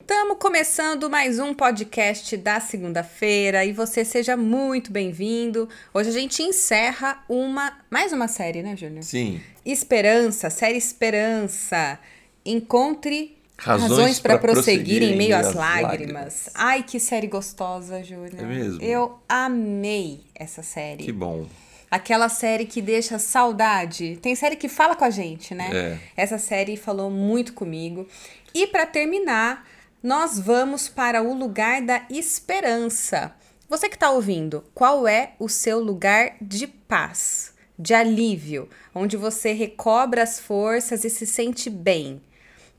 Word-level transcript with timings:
Estamos 0.00 0.38
começando 0.38 1.10
mais 1.10 1.38
um 1.38 1.52
podcast 1.52 2.34
da 2.38 2.60
segunda-feira 2.60 3.64
e 3.64 3.72
você 3.72 4.04
seja 4.04 4.36
muito 4.38 4.90
bem-vindo. 4.90 5.68
Hoje 5.92 6.08
a 6.08 6.12
gente 6.12 6.42
encerra 6.42 7.22
uma 7.28 7.76
mais 7.90 8.10
uma 8.12 8.26
série, 8.26 8.62
né, 8.62 8.74
Júnior? 8.74 9.02
Sim. 9.02 9.40
Esperança, 9.66 10.48
série 10.48 10.78
Esperança. 10.78 11.98
Encontre 12.46 13.36
Razões 13.58 13.90
razões 13.90 14.20
para 14.20 14.38
prosseguir 14.38 15.00
prosseguir 15.00 15.02
em 15.02 15.12
em 15.14 15.18
meio 15.18 15.36
às 15.36 15.48
meio 15.48 15.50
às 15.50 15.54
lágrimas. 15.54 15.90
lágrimas. 16.14 16.50
Ai, 16.54 16.82
que 16.84 16.98
série 16.98 17.26
gostosa, 17.26 18.02
Júnior. 18.02 18.34
É 18.38 18.42
mesmo? 18.42 18.80
Eu 18.82 19.18
amei 19.28 20.20
essa 20.34 20.62
série. 20.62 21.04
Que 21.04 21.12
bom. 21.12 21.44
Aquela 21.90 22.28
série 22.30 22.64
que 22.64 22.80
deixa 22.80 23.18
saudade. 23.18 24.16
Tem 24.22 24.34
série 24.34 24.56
que 24.56 24.68
fala 24.68 24.94
com 24.96 25.04
a 25.04 25.10
gente, 25.10 25.54
né? 25.54 25.70
É. 25.72 25.98
Essa 26.22 26.38
série 26.38 26.76
falou 26.76 27.10
muito 27.10 27.52
comigo. 27.52 28.06
E 28.54 28.66
para 28.66 28.86
terminar, 28.86 29.66
nós 30.02 30.38
vamos 30.38 30.88
para 30.88 31.22
o 31.22 31.34
lugar 31.34 31.82
da 31.82 32.06
esperança. 32.08 33.34
Você 33.68 33.88
que 33.88 33.96
está 33.96 34.10
ouvindo, 34.10 34.64
qual 34.72 35.08
é 35.08 35.32
o 35.40 35.48
seu 35.48 35.80
lugar 35.80 36.36
de 36.40 36.68
paz, 36.68 37.52
de 37.76 37.92
alívio, 37.92 38.68
onde 38.94 39.16
você 39.16 39.52
recobra 39.52 40.22
as 40.22 40.38
forças 40.38 41.04
e 41.04 41.10
se 41.10 41.26
sente 41.26 41.68
bem? 41.68 42.22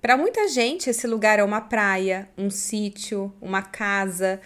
Para 0.02 0.16
muita 0.16 0.48
gente, 0.48 0.90
esse 0.90 1.06
lugar 1.08 1.40
é 1.40 1.44
uma 1.44 1.60
praia, 1.60 2.30
um 2.38 2.50
sítio, 2.50 3.34
uma 3.42 3.62
casa, 3.62 4.40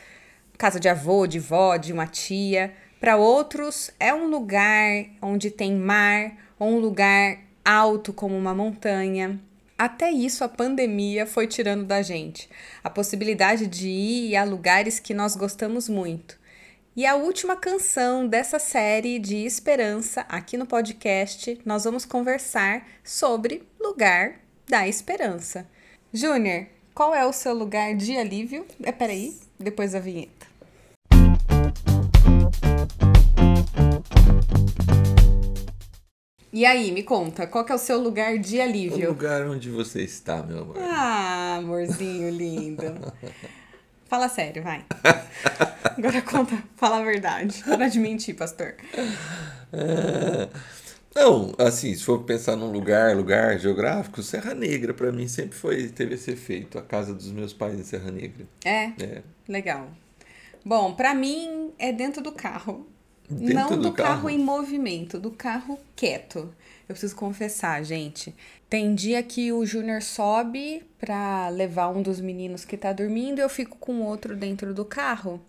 casa 0.58 0.80
de 0.80 0.90
avô, 0.90 1.28
de 1.28 1.40
vó, 1.40 1.78
de 1.78 1.94
uma 1.94 2.08
tia. 2.08 2.74
Para 3.00 3.18
outros, 3.18 3.92
é 4.00 4.12
um 4.12 4.28
lugar 4.28 5.06
onde 5.22 5.52
tem 5.52 5.76
mar, 5.76 6.38
ou 6.58 6.70
um 6.70 6.80
lugar 6.80 7.38
alto 7.64 8.12
como 8.12 8.36
uma 8.36 8.56
montanha. 8.56 9.40
Até 9.84 10.10
isso 10.10 10.46
a 10.46 10.48
pandemia 10.48 11.26
foi 11.26 11.46
tirando 11.46 11.84
da 11.84 12.02
gente. 12.02 12.50
A 12.82 12.90
possibilidade 12.90 13.68
de 13.68 13.90
ir 13.90 14.34
a 14.38 14.46
lugares 14.46 14.98
que 14.98 15.14
nós 15.14 15.36
gostamos 15.36 15.90
muito. 15.90 16.40
E 16.96 17.06
a 17.06 17.16
última 17.16 17.58
canção 17.58 18.26
dessa 18.26 18.60
série 18.60 19.20
de 19.20 19.36
esperança 19.36 20.22
aqui 20.30 20.56
no 20.56 20.66
podcast, 20.66 21.60
nós 21.66 21.84
vamos 21.84 22.06
conversar 22.06 22.88
sobre 23.04 23.68
lugar 23.78 24.40
da 24.70 24.88
esperança. 24.88 25.68
Júnior, 26.14 26.68
qual 26.96 27.14
é 27.14 27.26
o 27.26 27.34
seu 27.34 27.54
lugar 27.54 27.94
de 27.94 28.16
alívio? 28.16 28.66
É, 28.82 28.92
peraí, 28.94 29.38
depois 29.60 29.92
da 29.92 30.00
vinheta. 30.00 30.48
E 36.54 36.66
aí, 36.68 36.92
me 36.92 37.02
conta, 37.02 37.48
qual 37.48 37.66
é 37.68 37.74
o 37.74 37.78
seu 37.80 38.00
lugar 38.00 38.38
de 38.38 38.60
O 38.60 38.62
alívio? 38.62 39.10
lugar 39.10 39.42
onde 39.48 39.70
você 39.72 40.04
está, 40.04 40.44
meu 40.44 40.60
amor. 40.60 40.78
Ah, 40.80 41.56
amorzinho 41.58 42.30
lindo. 42.30 42.84
Fala 44.06 44.30
sério, 44.30 44.62
vai. 44.62 44.86
Agora 45.98 46.22
conta, 46.22 46.56
fala 46.76 47.00
a 47.00 47.04
verdade. 47.04 47.64
Para 47.64 47.88
de 47.88 47.98
mentir, 48.00 48.36
pastor. 48.36 48.76
É, 49.74 50.48
Não, 51.16 51.56
assim, 51.58 51.96
se 51.96 52.04
for 52.04 52.20
pensar 52.24 52.56
num 52.56 52.72
lugar, 52.72 53.16
lugar 53.16 53.58
geográfico, 53.58 54.22
Serra 54.22 54.54
Negra 54.54 54.94
pra 54.94 55.12
mim 55.12 55.28
sempre 55.28 55.58
foi, 55.58 55.88
teve 55.88 56.14
esse 56.14 56.30
efeito. 56.30 56.78
A 56.78 56.84
casa 56.84 57.12
dos 57.16 57.32
meus 57.32 57.54
pais 57.54 57.74
em 57.80 57.84
Serra 57.84 58.12
Negra. 58.12 58.46
É, 58.64 58.92
É. 59.04 59.24
legal. 59.48 59.88
Bom, 60.64 60.94
pra 60.94 61.16
mim 61.16 61.72
é 61.80 61.92
dentro 61.92 62.22
do 62.22 62.32
carro. 62.32 62.88
Dentro 63.34 63.54
Não 63.54 63.70
do, 63.70 63.78
do 63.78 63.92
carro? 63.94 64.16
carro? 64.16 64.30
em 64.30 64.40
movimento, 64.40 65.20
do 65.20 65.32
carro 65.32 65.80
quieto. 65.96 66.54
Eu 66.88 66.94
preciso 66.94 67.16
confessar, 67.16 67.84
gente. 67.84 68.36
Tem 68.70 68.94
dia 68.94 69.22
que 69.24 69.52
o 69.52 69.66
Júnior 69.66 70.02
sobe 70.02 70.84
pra 70.98 71.50
levar 71.50 71.90
um 71.90 72.02
dos 72.02 72.20
meninos 72.20 72.66
que 72.66 72.76
tá 72.76 72.92
dormindo 72.92 73.40
e 73.40 73.42
eu 73.42 73.50
fico 73.50 73.78
com 73.78 73.94
o 74.02 74.06
outro 74.06 74.36
dentro 74.36 74.74
do 74.74 74.84
carro. 74.84 75.40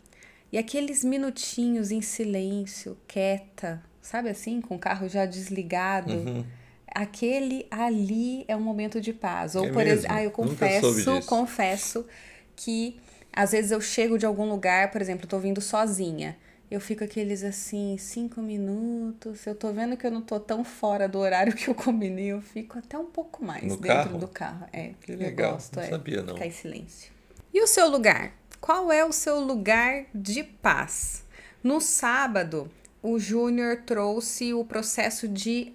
E 0.52 0.58
aqueles 0.58 1.02
minutinhos 1.02 1.90
em 1.90 2.00
silêncio, 2.00 2.96
quieta, 3.08 3.82
sabe 4.00 4.28
assim, 4.28 4.60
com 4.60 4.76
o 4.76 4.78
carro 4.78 5.08
já 5.08 5.26
desligado. 5.26 6.12
Uhum. 6.12 6.44
Aquele 6.86 7.66
ali 7.70 8.44
é 8.46 8.54
um 8.54 8.60
momento 8.60 9.00
de 9.00 9.12
paz. 9.12 9.56
Ou 9.56 9.66
É 9.66 9.72
por 9.72 9.84
exemplo, 9.84 10.16
ah, 10.16 10.22
eu 10.22 10.30
confesso, 10.30 11.22
confesso 11.26 12.06
que 12.54 12.96
às 13.32 13.50
vezes 13.50 13.72
eu 13.72 13.80
chego 13.80 14.16
de 14.16 14.24
algum 14.24 14.48
lugar, 14.48 14.92
por 14.92 15.02
exemplo, 15.02 15.24
eu 15.24 15.28
tô 15.28 15.38
vindo 15.38 15.60
sozinha. 15.60 16.36
Eu 16.74 16.80
fico 16.80 17.04
aqueles 17.04 17.44
assim, 17.44 17.96
cinco 17.96 18.42
minutos. 18.42 19.46
Eu 19.46 19.54
tô 19.54 19.72
vendo 19.72 19.96
que 19.96 20.04
eu 20.04 20.10
não 20.10 20.20
tô 20.20 20.40
tão 20.40 20.64
fora 20.64 21.08
do 21.08 21.20
horário 21.20 21.54
que 21.56 21.68
eu 21.68 21.74
combinei. 21.74 22.32
Eu 22.32 22.40
fico 22.42 22.76
até 22.76 22.98
um 22.98 23.04
pouco 23.06 23.44
mais 23.44 23.62
No 23.62 23.76
dentro 23.76 23.86
carro? 24.04 24.18
do 24.18 24.26
carro. 24.26 24.66
É, 24.72 24.90
Que 25.00 25.12
eu 25.12 25.16
legal, 25.16 25.52
gosto, 25.52 25.76
não 25.76 25.82
é, 25.84 25.88
sabia, 25.88 26.22
não. 26.22 26.34
Ficar 26.34 26.46
em 26.46 26.50
silêncio. 26.50 27.12
E 27.52 27.62
o 27.62 27.66
seu 27.68 27.88
lugar? 27.88 28.32
Qual 28.60 28.90
é 28.90 29.04
o 29.04 29.12
seu 29.12 29.38
lugar 29.38 30.06
de 30.12 30.42
paz? 30.42 31.24
No 31.62 31.80
sábado, 31.80 32.68
o 33.00 33.20
Júnior 33.20 33.82
trouxe 33.86 34.52
o 34.52 34.64
processo 34.64 35.28
de 35.28 35.72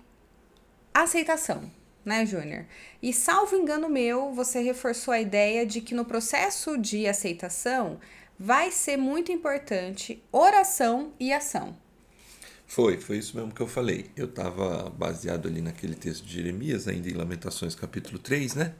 aceitação, 0.93 1.71
né, 2.03 2.25
Júnior? 2.25 2.65
E 3.01 3.13
salvo 3.13 3.55
engano 3.55 3.87
meu, 3.87 4.33
você 4.33 4.59
reforçou 4.59 5.13
a 5.13 5.21
ideia 5.21 5.65
de 5.65 5.79
que 5.79 5.95
no 5.95 6.03
processo 6.03 6.77
de 6.77 7.07
aceitação 7.07 7.99
vai 8.39 8.71
ser 8.71 8.95
muito 8.95 9.31
importante 9.31 10.23
oração 10.31 11.11
e 11.19 11.33
ação. 11.33 11.75
Foi, 12.65 12.97
foi 12.97 13.17
isso 13.17 13.35
mesmo 13.35 13.51
que 13.51 13.61
eu 13.61 13.67
falei. 13.67 14.05
Eu 14.15 14.25
estava 14.25 14.89
baseado 14.91 15.47
ali 15.47 15.59
naquele 15.59 15.95
texto 15.95 16.23
de 16.23 16.33
Jeremias, 16.33 16.87
ainda 16.87 17.09
em 17.09 17.13
Lamentações 17.13 17.75
capítulo 17.75 18.19
3, 18.19 18.55
né? 18.55 18.73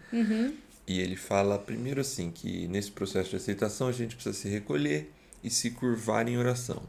E 0.87 0.99
ele 0.99 1.15
fala 1.15 1.57
primeiro 1.57 1.99
assim, 1.99 2.31
que 2.31 2.67
nesse 2.67 2.91
processo 2.91 3.31
de 3.31 3.35
aceitação 3.35 3.87
a 3.87 3.91
gente 3.91 4.15
precisa 4.15 4.37
se 4.37 4.47
recolher 4.47 5.11
e 5.43 5.49
se 5.49 5.71
curvar 5.71 6.27
em 6.27 6.37
oração. 6.37 6.83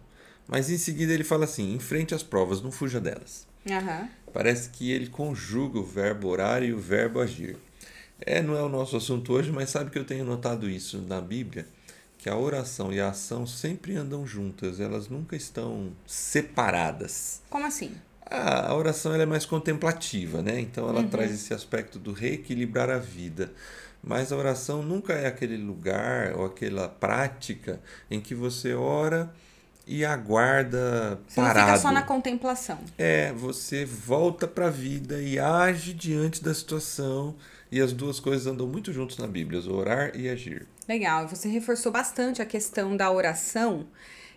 Mas 0.47 0.71
em 0.71 0.79
seguida 0.79 1.13
ele 1.13 1.25
fala 1.25 1.45
assim, 1.45 1.75
enfrente 1.75 2.15
as 2.15 2.23
provas, 2.23 2.61
não 2.63 2.71
fuja 2.71 3.01
delas. 3.01 3.47
Aham. 3.71 4.09
Parece 4.33 4.71
que 4.71 4.91
ele 4.91 5.07
conjuga 5.09 5.79
o 5.79 5.85
verbo 5.85 6.29
orar 6.29 6.63
e 6.63 6.73
o 6.73 6.79
verbo 6.79 7.21
agir. 7.21 7.57
É, 8.21 8.43
não 8.43 8.57
é 8.57 8.63
o 8.63 8.69
nosso 8.69 8.97
assunto 8.97 9.33
hoje, 9.33 9.51
mas 9.51 9.71
sabe 9.71 9.91
que 9.91 9.99
eu 9.99 10.05
tenho 10.05 10.25
notado 10.25 10.69
isso 10.69 10.99
na 10.99 11.21
Bíblia? 11.21 11.67
Que 12.21 12.29
a 12.29 12.37
oração 12.37 12.93
e 12.93 13.01
a 13.01 13.09
ação 13.09 13.47
sempre 13.47 13.97
andam 13.97 14.27
juntas, 14.27 14.79
elas 14.79 15.09
nunca 15.09 15.35
estão 15.35 15.91
separadas. 16.07 17.41
Como 17.49 17.67
assim? 17.67 17.95
A 18.27 18.71
a 18.71 18.75
oração 18.77 19.15
é 19.15 19.27
mais 19.27 19.47
contemplativa, 19.47 20.43
né? 20.43 20.61
Então 20.61 20.89
ela 20.89 21.03
traz 21.03 21.33
esse 21.33 21.53
aspecto 21.55 21.99
do 21.99 22.13
reequilibrar 22.13 22.91
a 22.91 22.99
vida. 22.99 23.53
Mas 24.03 24.33
a 24.33 24.37
oração 24.37 24.83
nunca 24.83 25.15
é 25.15 25.27
aquele 25.27 25.57
lugar 25.57 26.35
ou 26.37 26.45
aquela 26.45 26.89
prática 26.89 27.81
em 28.11 28.21
que 28.21 28.35
você 28.35 28.75
ora 28.75 29.33
e 29.91 30.05
aguarda 30.05 31.19
Você 31.27 31.41
não 31.41 31.49
parado. 31.49 31.67
fica 31.67 31.79
só 31.81 31.91
na 31.91 32.03
contemplação. 32.03 32.79
É, 32.97 33.33
você 33.33 33.85
volta 33.85 34.47
para 34.47 34.69
a 34.69 34.71
vida 34.71 35.21
e 35.21 35.37
age 35.37 35.93
diante 35.93 36.43
da 36.43 36.55
situação. 36.55 37.35
E 37.73 37.81
as 37.81 37.93
duas 37.93 38.21
coisas 38.21 38.47
andam 38.47 38.67
muito 38.67 38.93
juntos 38.93 39.19
na 39.19 39.27
Bíblia, 39.27 39.61
orar 39.71 40.13
e 40.15 40.29
agir. 40.29 40.67
Legal, 40.89 41.27
você 41.29 41.49
reforçou 41.49 41.91
bastante 41.91 42.41
a 42.41 42.47
questão 42.47 42.97
da 42.97 43.11
oração. 43.11 43.87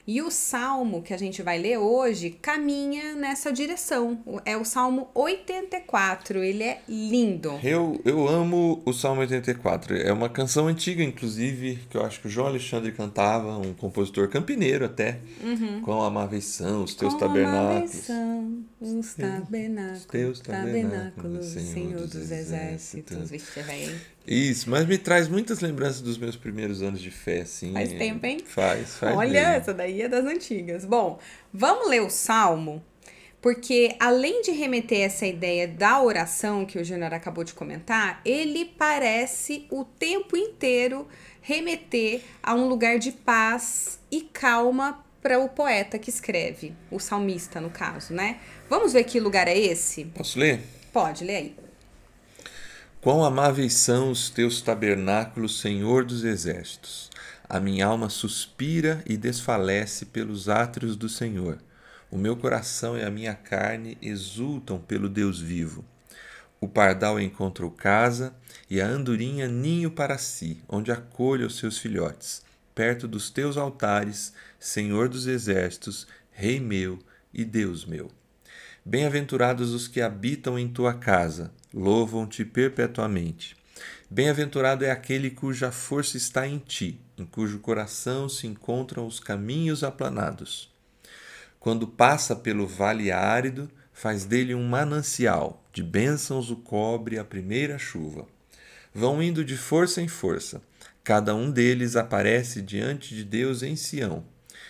E 0.06 0.22
o 0.22 0.30
salmo 0.30 1.02
que 1.02 1.14
a 1.14 1.18
gente 1.18 1.42
vai 1.42 1.58
ler 1.58 1.78
hoje 1.78 2.32
caminha 2.42 3.16
nessa 3.16 3.54
direção. 3.54 4.22
É 4.44 4.58
o 4.58 4.66
Salmo 4.66 5.10
84. 5.16 6.44
Ele 6.44 6.64
é 6.64 6.82
lindo. 6.90 7.58
Eu, 7.64 8.02
eu 8.04 8.28
amo 8.28 8.82
o 8.86 8.92
Salmo 8.92 9.22
84. 9.22 9.96
É 9.96 10.12
uma 10.12 10.28
canção 10.28 10.68
antiga, 10.68 11.02
inclusive, 11.02 11.80
que 11.90 11.96
eu 11.96 12.06
acho 12.06 12.20
que 12.20 12.28
o 12.28 12.30
João 12.30 12.48
Alexandre 12.48 12.92
cantava, 12.92 13.58
um 13.58 13.74
compositor 13.74 14.28
campineiro 14.28 14.84
até. 14.84 15.20
Com 15.84 16.02
amáveis 16.02 16.46
são 16.46 16.84
os 16.84 16.96
teus 16.96 17.14
Com 17.14 17.20
tabernáculos. 17.20 17.92
são 17.92 18.64
os 18.82 19.14
tabernáculos, 19.14 20.06
teus 20.06 20.40
tabernáculos, 20.42 20.42
tabernáculos, 20.42 21.46
Senhor 21.46 22.08
dos 22.08 22.30
exércitos. 22.30 23.30
Vixe, 23.30 23.62
velho. 23.62 24.02
Isso, 24.26 24.70
mas 24.70 24.86
me 24.86 24.98
traz 24.98 25.28
muitas 25.28 25.60
lembranças 25.60 26.02
dos 26.02 26.18
meus 26.18 26.36
primeiros 26.36 26.82
anos 26.82 27.02
de 27.02 27.12
fé, 27.12 27.42
assim. 27.42 27.74
Faz 27.74 27.92
tempo, 27.92 28.26
hein? 28.26 28.40
Faz, 28.46 28.96
faz 28.96 29.18
Olha, 29.18 29.32
mesmo. 29.32 29.56
essa 29.56 29.74
daí 29.74 30.02
é 30.02 30.08
das 30.08 30.26
antigas. 30.26 30.86
Bom, 30.86 31.20
vamos 31.54 31.90
ler 31.90 32.02
o 32.02 32.10
Salmo, 32.10 32.82
porque 33.42 33.96
além 34.00 34.42
de 34.42 34.52
remeter 34.52 35.02
essa 35.02 35.26
ideia 35.26 35.68
da 35.68 36.02
oração 36.02 36.66
que 36.66 36.80
o 36.80 36.86
Júnior 36.86 37.14
acabou 37.14 37.44
de 37.44 37.54
comentar, 37.54 38.22
ele 38.24 38.64
parece 38.64 39.68
o 39.70 39.84
tempo 39.84 40.38
inteiro 40.38 41.06
remeter 41.42 42.22
a 42.42 42.56
um 42.56 42.70
lugar 42.70 43.00
de 43.00 43.12
paz 43.12 44.00
e 44.10 44.22
calma 44.22 45.04
para 45.22 45.40
o 45.40 45.50
poeta 45.50 46.00
que 46.00 46.10
escreve, 46.10 46.74
o 46.90 47.00
salmista, 47.00 47.60
no 47.60 47.70
caso, 47.70 48.14
né? 48.14 48.40
Vamos 48.70 48.94
ver 48.94 49.04
que 49.04 49.20
lugar 49.20 49.48
é 49.48 49.58
esse? 49.58 50.06
Posso 50.06 50.40
ler? 50.40 50.62
Pode, 50.92 51.24
lê 51.24 51.36
aí. 51.36 51.56
Quão 53.04 53.22
amáveis 53.22 53.74
são 53.74 54.12
os 54.12 54.30
teus 54.30 54.62
tabernáculos, 54.62 55.60
Senhor 55.60 56.06
dos 56.06 56.24
exércitos. 56.24 57.12
A 57.50 57.60
minha 57.60 57.86
alma 57.86 58.08
suspira 58.08 59.04
e 59.06 59.18
desfalece 59.18 60.06
pelos 60.06 60.48
átrios 60.48 60.96
do 60.96 61.10
Senhor. 61.10 61.58
O 62.10 62.18
meu 62.18 62.38
coração 62.38 62.98
e 62.98 63.04
a 63.04 63.12
minha 63.12 63.36
carne 63.36 63.98
exultam 64.02 64.80
pelo 64.80 65.10
Deus 65.10 65.38
vivo. 65.38 65.84
O 66.62 66.68
pardal 66.70 67.20
encontrou 67.20 67.70
casa 67.70 68.34
e 68.70 68.80
a 68.80 68.88
andorinha 68.88 69.50
ninho 69.50 69.92
para 69.92 70.18
si, 70.18 70.64
onde 70.70 70.90
acolha 70.90 71.46
os 71.46 71.58
seus 71.58 71.78
filhotes, 71.78 72.42
perto 72.74 73.06
dos 73.06 73.30
teus 73.30 73.58
altares, 73.58 74.32
Senhor 74.58 75.10
dos 75.10 75.28
exércitos, 75.28 76.08
Rei 76.32 76.58
meu 76.58 76.98
e 77.34 77.44
Deus 77.44 77.84
meu. 77.84 78.10
Bem-aventurados 78.86 79.74
os 79.74 79.88
que 79.88 80.02
habitam 80.02 80.60
em 80.60 80.68
tua 80.68 80.94
casa, 80.94 81.54
louvam-te 81.74 82.44
perpetuamente. 82.44 83.56
Bem-aventurado 84.10 84.84
é 84.84 84.92
aquele 84.92 85.32
cuja 85.32 85.72
força 85.72 86.18
está 86.18 86.46
em 86.46 86.58
ti, 86.60 87.00
em 87.18 87.26
cujo 87.26 87.60
coração 87.60 88.28
se 88.28 88.46
encontram 88.46 89.08
os 89.08 89.22
caminhos 89.22 89.86
aplanados. 89.86 90.70
Quando 91.62 91.88
passa 91.88 92.36
pelo 92.36 92.68
vale 92.68 93.10
árido, 93.10 93.72
faz 93.94 94.26
dele 94.26 94.54
um 94.54 94.68
manancial, 94.68 95.64
de 95.72 95.82
bênçãos 95.82 96.52
o 96.52 96.58
cobre 96.58 97.18
a 97.18 97.24
primeira 97.24 97.78
chuva. 97.78 98.28
Vão 98.94 99.24
indo 99.24 99.46
de 99.46 99.56
força 99.56 100.02
em 100.02 100.10
força, 100.10 100.62
cada 101.06 101.34
um 101.34 101.50
deles 101.50 101.96
aparece 101.96 102.62
diante 102.62 103.16
de 103.16 103.24
Deus 103.24 103.64
em 103.64 103.78
Sião. 103.78 104.26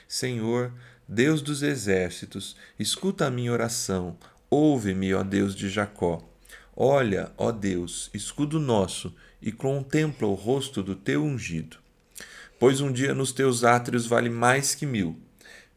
Senhor, 0.07 0.71
Deus 1.07 1.41
dos 1.41 1.61
exércitos, 1.61 2.55
escuta 2.79 3.25
a 3.25 3.31
minha 3.31 3.51
oração, 3.51 4.17
ouve-me, 4.49 5.13
ó 5.13 5.21
Deus 5.21 5.53
de 5.53 5.69
Jacó. 5.69 6.23
Olha, 6.75 7.31
ó 7.37 7.51
Deus, 7.51 8.09
escudo 8.13 8.59
nosso, 8.59 9.13
e 9.41 9.51
contempla 9.51 10.27
o 10.27 10.33
rosto 10.33 10.81
do 10.81 10.95
teu 10.95 11.23
ungido. 11.23 11.77
Pois 12.57 12.79
um 12.79 12.91
dia 12.91 13.13
nos 13.13 13.33
teus 13.33 13.65
átrios 13.65 14.07
vale 14.07 14.29
mais 14.29 14.73
que 14.73 14.85
mil. 14.85 15.19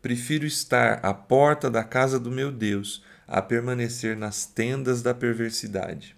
Prefiro 0.00 0.46
estar 0.46 1.04
à 1.04 1.12
porta 1.12 1.68
da 1.68 1.82
casa 1.82 2.20
do 2.20 2.30
meu 2.30 2.52
Deus 2.52 3.02
a 3.26 3.42
permanecer 3.42 4.16
nas 4.16 4.46
tendas 4.46 5.02
da 5.02 5.12
perversidade. 5.12 6.14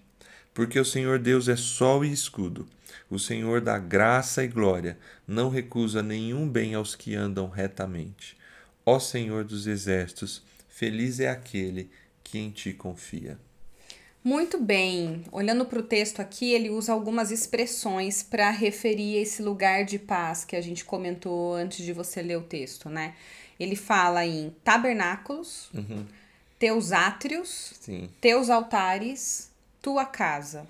Porque 0.53 0.79
o 0.79 0.85
Senhor 0.85 1.17
Deus 1.17 1.47
é 1.47 1.55
sol 1.55 2.05
e 2.05 2.11
escudo. 2.11 2.67
O 3.09 3.17
Senhor 3.17 3.61
dá 3.61 3.79
graça 3.79 4.43
e 4.43 4.47
glória, 4.47 4.99
não 5.27 5.49
recusa 5.49 6.03
nenhum 6.03 6.47
bem 6.47 6.75
aos 6.75 6.95
que 6.95 7.15
andam 7.15 7.49
retamente. 7.49 8.37
Ó 8.91 8.97
Senhor 8.97 9.43
dos 9.43 9.67
exércitos, 9.67 10.41
feliz 10.67 11.19
é 11.19 11.29
aquele 11.29 11.91
que 12.23 12.39
em 12.39 12.49
ti 12.49 12.73
confia. 12.73 13.37
Muito 14.23 14.59
bem. 14.59 15.23
Olhando 15.31 15.63
para 15.63 15.77
o 15.77 15.83
texto 15.83 16.19
aqui, 16.19 16.53
ele 16.53 16.71
usa 16.71 16.91
algumas 16.91 17.29
expressões 17.29 18.23
para 18.23 18.49
referir 18.49 19.17
esse 19.17 19.43
lugar 19.43 19.85
de 19.85 19.99
paz 19.99 20.43
que 20.43 20.55
a 20.55 20.61
gente 20.61 20.83
comentou 20.83 21.53
antes 21.53 21.85
de 21.85 21.93
você 21.93 22.23
ler 22.23 22.37
o 22.39 22.41
texto, 22.41 22.89
né? 22.89 23.13
Ele 23.59 23.75
fala 23.75 24.25
em 24.25 24.55
tabernáculos, 24.63 25.69
uhum. 25.71 26.03
teus 26.57 26.91
átrios, 26.91 27.73
Sim. 27.79 28.09
teus 28.19 28.49
altares, 28.49 29.51
tua 29.83 30.03
casa. 30.03 30.65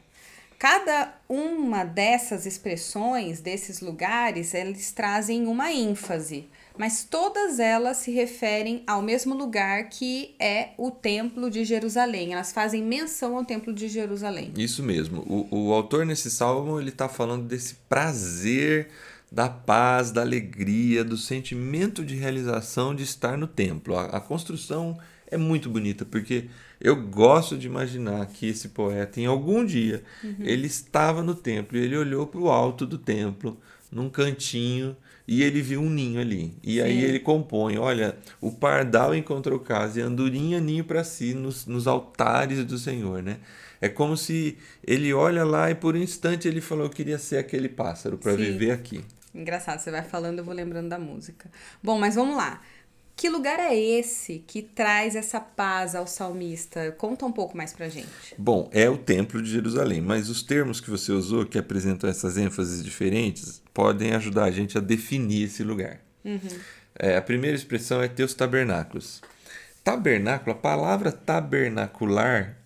Cada 0.58 1.18
uma 1.30 1.86
dessas 1.86 2.46
expressões, 2.46 3.40
desses 3.40 3.80
lugares, 3.80 4.54
eles 4.54 4.92
trazem 4.92 5.48
uma 5.48 5.72
ênfase 5.72 6.50
mas 6.80 7.04
todas 7.04 7.60
elas 7.60 7.98
se 7.98 8.10
referem 8.10 8.84
ao 8.88 9.02
mesmo 9.02 9.36
lugar 9.36 9.90
que 9.90 10.34
é 10.40 10.70
o 10.78 10.90
Templo 10.90 11.52
de 11.52 11.66
Jerusalém. 11.66 12.32
Elas 12.32 12.54
fazem 12.54 12.82
menção 12.82 13.36
ao 13.36 13.44
Templo 13.44 13.74
de 13.74 13.90
Jerusalém. 13.90 14.54
Isso 14.56 14.82
mesmo. 14.82 15.20
O, 15.28 15.68
o 15.68 15.74
autor 15.74 16.06
nesse 16.06 16.32
salmo 16.32 16.80
ele 16.80 16.88
está 16.88 17.10
falando 17.10 17.44
desse 17.44 17.76
prazer 17.90 18.88
da 19.30 19.50
paz, 19.50 20.10
da 20.10 20.22
alegria, 20.22 21.04
do 21.04 21.18
sentimento 21.18 22.04
de 22.06 22.16
realização 22.16 22.96
de 22.96 23.04
estar 23.04 23.38
no 23.38 23.46
templo. 23.46 23.98
A, 23.98 24.06
a, 24.06 24.20
construção 24.22 24.98
é 25.28 25.36
muito 25.36 25.70
bonita, 25.70 26.06
porque 26.06 26.46
eu 26.80 26.96
gosto 26.96 27.58
de 27.58 27.68
imaginar 27.68 28.26
que 28.28 28.48
esse 28.48 28.70
poeta, 28.70 29.20
em 29.20 29.26
algum 29.26 29.66
dia, 29.66 30.02
uhum. 30.24 30.38
ele 30.40 30.68
estava 30.68 31.22
no 31.22 31.36
templo 31.36 31.78
e 31.78 31.82
ele 31.82 31.98
olhou 31.98 32.26
para 32.26 32.40
o 32.40 32.50
alto 32.50 32.88
do 32.88 32.98
templo, 32.98 33.60
num 33.92 34.10
cantinho, 34.10 34.96
e 35.32 35.44
ele 35.44 35.62
viu 35.62 35.80
um 35.80 35.90
ninho 35.92 36.20
ali. 36.20 36.58
E 36.64 36.78
Sim. 36.78 36.82
aí 36.82 37.04
ele 37.04 37.20
compõe: 37.20 37.78
olha, 37.78 38.18
o 38.42 38.52
pardal 38.52 39.14
encontrou 39.14 39.60
casa 39.60 40.00
e 40.00 40.02
andorinha 40.02 40.60
ninho 40.60 40.84
para 40.84 41.04
si 41.04 41.36
nos, 41.36 41.68
nos 41.68 41.88
altares 41.88 42.66
do 42.66 42.80
Senhor, 42.80 43.22
né? 43.22 43.38
É 43.80 43.88
como 43.88 44.18
se 44.18 44.58
ele 44.84 45.14
olha 45.14 45.46
lá 45.46 45.70
e 45.70 45.76
por 45.76 45.96
um 45.96 46.00
instante 46.00 46.48
ele 46.48 46.60
falou: 46.60 46.86
eu 46.86 46.90
queria 46.90 47.20
ser 47.20 47.38
aquele 47.38 47.70
pássaro 47.70 48.18
para 48.18 48.34
viver 48.36 48.72
aqui. 48.72 49.06
Engraçado, 49.34 49.80
você 49.80 49.92
vai 49.92 50.02
falando, 50.02 50.40
eu 50.40 50.44
vou 50.44 50.54
lembrando 50.54 50.90
da 50.90 50.98
música. 50.98 51.48
Bom, 51.84 52.00
mas 52.00 52.16
vamos 52.16 52.36
lá. 52.36 52.60
Que 53.20 53.28
lugar 53.28 53.60
é 53.60 53.78
esse 53.78 54.40
que 54.48 54.62
traz 54.62 55.14
essa 55.14 55.42
paz 55.42 55.94
ao 55.94 56.08
salmista? 56.08 56.90
Conta 56.94 57.26
um 57.26 57.34
pouco 57.34 57.58
mais 57.58 57.74
pra 57.74 57.90
gente. 57.90 58.08
Bom, 58.38 58.70
é 58.72 58.90
o 58.90 58.98
Templo 58.98 59.42
de 59.42 59.52
Jerusalém, 59.52 60.00
mas 60.00 60.30
os 60.30 60.42
termos 60.42 60.80
que 60.80 60.90
você 60.90 61.12
usou, 61.12 61.46
que 61.46 61.58
apresentam 61.58 62.10
essas 62.10 62.38
ênfases 62.38 62.82
diferentes, 62.82 63.62
podem 63.74 64.14
ajudar 64.14 64.46
a 64.46 64.52
gente 64.52 64.78
a 64.78 64.82
definir 64.82 65.44
esse 65.44 65.66
lugar. 65.66 66.00
Uhum. 66.24 66.40
É, 66.98 67.18
a 67.18 67.22
primeira 67.22 67.58
expressão 67.58 68.02
é 68.02 68.08
teus 68.08 68.34
tabernáculos. 68.34 69.22
Tabernáculo, 69.84 70.56
a 70.56 70.58
palavra 70.58 71.12
tabernacular 71.12 72.58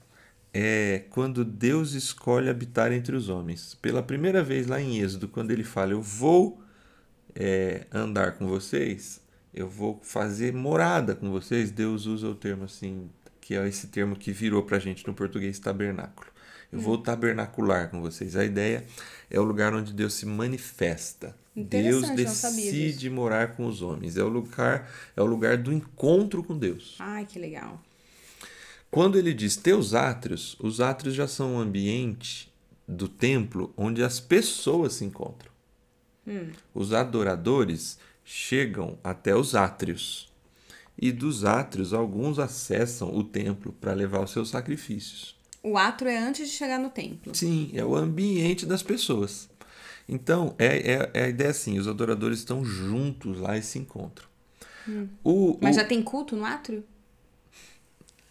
é 0.54 1.06
quando 1.10 1.44
Deus 1.44 1.94
escolhe 1.94 2.48
habitar 2.48 2.94
entre 2.94 3.16
os 3.16 3.28
homens. 3.28 3.74
Pela 3.82 4.04
primeira 4.04 4.44
vez 4.44 4.68
lá 4.68 4.80
em 4.80 5.00
Êxodo, 5.00 5.28
quando 5.28 5.50
ele 5.50 5.64
fala, 5.64 5.94
eu 5.94 6.02
vou 6.02 6.62
é, 7.34 7.88
andar 7.92 8.34
com 8.34 8.46
vocês, 8.46 9.23
eu 9.54 9.68
vou 9.70 10.00
fazer 10.04 10.54
morada 10.54 11.16
com 11.16 11.30
vocês. 11.30 11.72
Deus 11.72 12.06
usa 12.06 12.28
o 12.28 12.36
termo 12.36 12.64
assim, 12.64 13.10
que 13.40 13.56
é 13.56 13.68
esse 13.68 13.88
termo 13.88 14.16
que 14.16 14.32
virou 14.32 14.64
para 14.64 14.78
a 14.78 14.80
gente 14.80 15.06
no 15.06 15.14
português 15.14 15.60
tabernáculo. 15.60 16.28
Eu 16.72 16.80
vou 16.80 16.96
hum. 16.96 17.04
tabernacular 17.04 17.90
com 17.90 18.02
vocês. 18.02 18.36
A 18.36 18.44
ideia 18.44 18.84
é 19.30 19.40
o 19.40 19.44
lugar 19.44 19.76
onde 19.76 19.94
Deus 19.94 20.16
se 20.16 20.26
manifesta. 20.26 21.36
Deus 21.56 22.10
decide 22.10 23.12
morar 23.12 23.56
com 23.56 23.68
os 23.68 23.84
homens. 23.84 24.18
É 24.18 24.24
o 24.24 24.28
lugar, 24.28 24.92
é 25.16 25.22
o 25.22 25.26
lugar 25.26 25.58
do 25.58 25.72
encontro 25.72 26.44
com 26.44 26.58
Deus. 26.58 26.96
Ai, 26.98 27.28
que 27.28 27.38
legal. 27.38 27.80
Quando 28.90 29.20
ele 29.20 29.34
diz 29.34 29.56
teus 29.56 29.94
átrios, 29.94 30.58
os 30.60 30.82
átrios 30.82 31.14
já 31.14 31.28
são 31.28 31.56
um 31.56 31.60
ambiente 31.60 32.52
do 32.88 33.08
templo 33.08 33.72
onde 33.78 34.04
as 34.04 34.20
pessoas 34.20 34.94
se 34.94 35.06
encontram. 35.06 35.52
Hum. 36.28 36.52
Os 36.74 36.92
adoradores 36.92 38.00
chegam 38.24 38.98
até 39.04 39.36
os 39.36 39.56
átrios. 39.56 40.32
E 40.98 41.12
dos 41.12 41.44
átrios, 41.44 41.94
alguns 41.94 42.40
acessam 42.40 43.14
o 43.14 43.24
templo 43.24 43.74
para 43.74 43.94
levar 43.94 44.24
os 44.24 44.32
seus 44.32 44.50
sacrifícios. 44.50 45.36
O 45.62 45.78
átrio 45.78 46.10
é 46.10 46.18
antes 46.18 46.50
de 46.50 46.56
chegar 46.56 46.78
no 46.78 46.90
templo. 46.90 47.34
Sim, 47.34 47.72
é 47.74 47.84
o 47.84 47.96
ambiente 47.96 48.66
das 48.66 48.84
pessoas. 48.84 49.50
Então, 50.08 50.54
é, 50.60 50.94
é, 50.94 51.12
é 51.14 51.24
a 51.26 51.30
ideia 51.30 51.50
assim: 51.50 51.80
os 51.80 51.88
adoradores 51.88 52.40
estão 52.40 52.64
juntos 52.64 53.40
lá 53.40 53.58
e 53.58 53.64
se 53.64 53.80
encontram. 53.80 54.28
Hum. 54.88 55.08
O, 55.24 55.58
Mas 55.62 55.78
o... 55.78 55.80
já 55.80 55.86
tem 55.86 56.04
culto 56.04 56.36
no 56.36 56.46
átrio? 56.46 56.84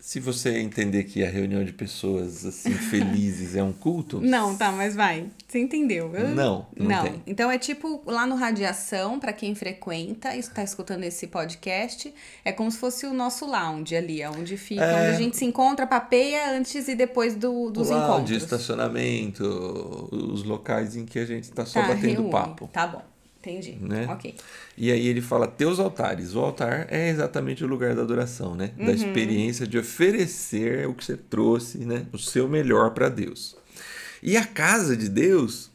Se 0.02 0.18
você 0.18 0.58
entender 0.58 1.04
que 1.04 1.22
a 1.24 1.30
reunião 1.30 1.62
de 1.64 1.72
pessoas 1.72 2.44
assim 2.44 2.72
felizes 2.90 3.54
é 3.54 3.62
um 3.62 3.72
culto. 3.72 4.20
Não, 4.20 4.56
tá, 4.56 4.72
mas 4.72 4.96
vai. 4.96 5.30
Você 5.46 5.60
entendeu? 5.60 6.12
Eu... 6.12 6.30
Não, 6.30 6.66
não, 6.76 6.88
não. 6.88 7.02
Tem. 7.04 7.22
Então 7.24 7.48
é 7.48 7.56
tipo 7.56 8.02
lá 8.04 8.26
no 8.26 8.34
Radiação, 8.34 9.20
para 9.20 9.32
quem 9.32 9.54
frequenta 9.54 10.34
e 10.34 10.40
está 10.40 10.64
escutando 10.64 11.04
esse 11.04 11.28
podcast, 11.28 12.12
é 12.44 12.50
como 12.50 12.68
se 12.68 12.78
fosse 12.78 13.06
o 13.06 13.14
nosso 13.14 13.46
lounge 13.46 13.94
ali, 13.94 14.26
onde 14.26 14.56
fica, 14.56 14.82
é... 14.82 14.92
onde 14.92 15.10
a 15.10 15.18
gente 15.18 15.36
se 15.36 15.44
encontra, 15.44 15.86
papeia 15.86 16.50
antes 16.50 16.88
e 16.88 16.96
depois 16.96 17.36
do, 17.36 17.70
dos 17.70 17.88
o 17.88 17.96
encontros. 17.96 18.26
De 18.26 18.36
estacionamento, 18.38 19.44
os 20.10 20.42
locais 20.42 20.96
em 20.96 21.06
que 21.06 21.20
a 21.20 21.24
gente 21.24 21.44
está 21.44 21.64
só 21.64 21.80
tá, 21.80 21.86
batendo 21.86 22.14
reúne. 22.14 22.30
papo. 22.30 22.68
Tá 22.72 22.88
bom. 22.88 23.11
Entendi. 23.42 23.76
Né? 23.80 24.06
Ok. 24.08 24.36
E 24.78 24.92
aí 24.92 25.06
ele 25.06 25.20
fala 25.20 25.48
teus 25.48 25.80
altares. 25.80 26.34
O 26.34 26.38
altar 26.38 26.86
é 26.88 27.08
exatamente 27.08 27.64
o 27.64 27.66
lugar 27.66 27.94
da 27.94 28.02
adoração, 28.02 28.54
né? 28.54 28.70
Uhum. 28.78 28.86
Da 28.86 28.92
experiência 28.92 29.66
de 29.66 29.76
oferecer 29.76 30.86
o 30.86 30.94
que 30.94 31.04
você 31.04 31.16
trouxe, 31.16 31.78
né? 31.78 32.06
O 32.12 32.18
seu 32.18 32.48
melhor 32.48 32.90
para 32.90 33.08
Deus. 33.08 33.56
E 34.22 34.36
a 34.36 34.46
casa 34.46 34.96
de 34.96 35.08
Deus 35.08 35.72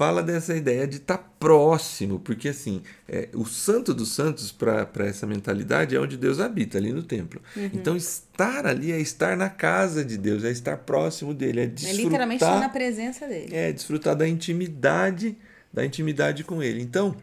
fala 0.00 0.22
dessa 0.22 0.56
ideia 0.56 0.86
de 0.86 0.96
estar 0.96 1.18
tá 1.18 1.24
próximo, 1.38 2.20
porque 2.20 2.48
assim, 2.48 2.80
é, 3.06 3.28
o 3.34 3.44
santo 3.44 3.92
dos 3.92 4.14
santos, 4.14 4.50
para 4.50 4.88
essa 5.00 5.26
mentalidade, 5.26 5.94
é 5.94 6.00
onde 6.00 6.16
Deus 6.16 6.40
habita, 6.40 6.78
ali 6.78 6.92
no 6.92 7.02
templo. 7.02 7.42
Uhum. 7.54 7.70
Então, 7.74 7.96
estar 7.96 8.66
ali 8.66 8.92
é 8.92 8.98
estar 8.98 9.36
na 9.36 9.50
casa 9.50 10.02
de 10.02 10.16
Deus, 10.16 10.42
é 10.42 10.50
estar 10.50 10.78
próximo 10.78 11.34
dele, 11.34 11.62
é 11.62 11.66
desfrutar... 11.66 12.00
É 12.00 12.02
literalmente 12.04 12.42
estar 12.42 12.60
na 12.60 12.68
presença 12.68 13.26
dele. 13.26 13.54
É, 13.54 13.72
desfrutar 13.72 14.16
da 14.16 14.26
intimidade 14.26 15.36
da 15.72 15.84
intimidade 15.84 16.44
com 16.44 16.62
Ele. 16.62 16.82
Então, 16.82 17.16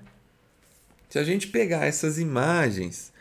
se 1.10 1.20
a 1.20 1.24
gente 1.24 1.48
pegar 1.48 1.86
essas 1.86 2.20
imagens, 2.20 3.12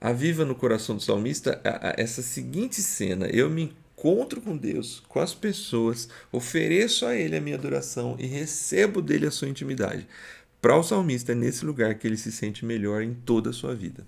aviva 0.00 0.44
no 0.44 0.54
coração 0.54 0.96
do 0.96 1.02
salmista 1.02 1.60
essa 1.96 2.22
seguinte 2.22 2.82
cena: 2.82 3.26
eu 3.26 3.48
me 3.48 3.74
encontro 3.96 4.40
com 4.40 4.56
Deus, 4.56 5.02
com 5.08 5.20
as 5.20 5.34
pessoas, 5.34 6.08
ofereço 6.30 7.06
a 7.06 7.16
Ele 7.16 7.36
a 7.36 7.40
minha 7.40 7.56
adoração 7.56 8.16
e 8.18 8.26
recebo 8.26 9.00
dele 9.00 9.26
a 9.26 9.30
sua 9.30 9.48
intimidade. 9.48 10.06
Para 10.60 10.76
o 10.78 10.82
salmista, 10.82 11.32
é 11.32 11.34
nesse 11.34 11.64
lugar 11.64 11.94
que 11.94 12.06
ele 12.06 12.16
se 12.16 12.32
sente 12.32 12.64
melhor 12.64 13.02
em 13.02 13.12
toda 13.12 13.50
a 13.50 13.52
sua 13.52 13.74
vida. 13.74 14.06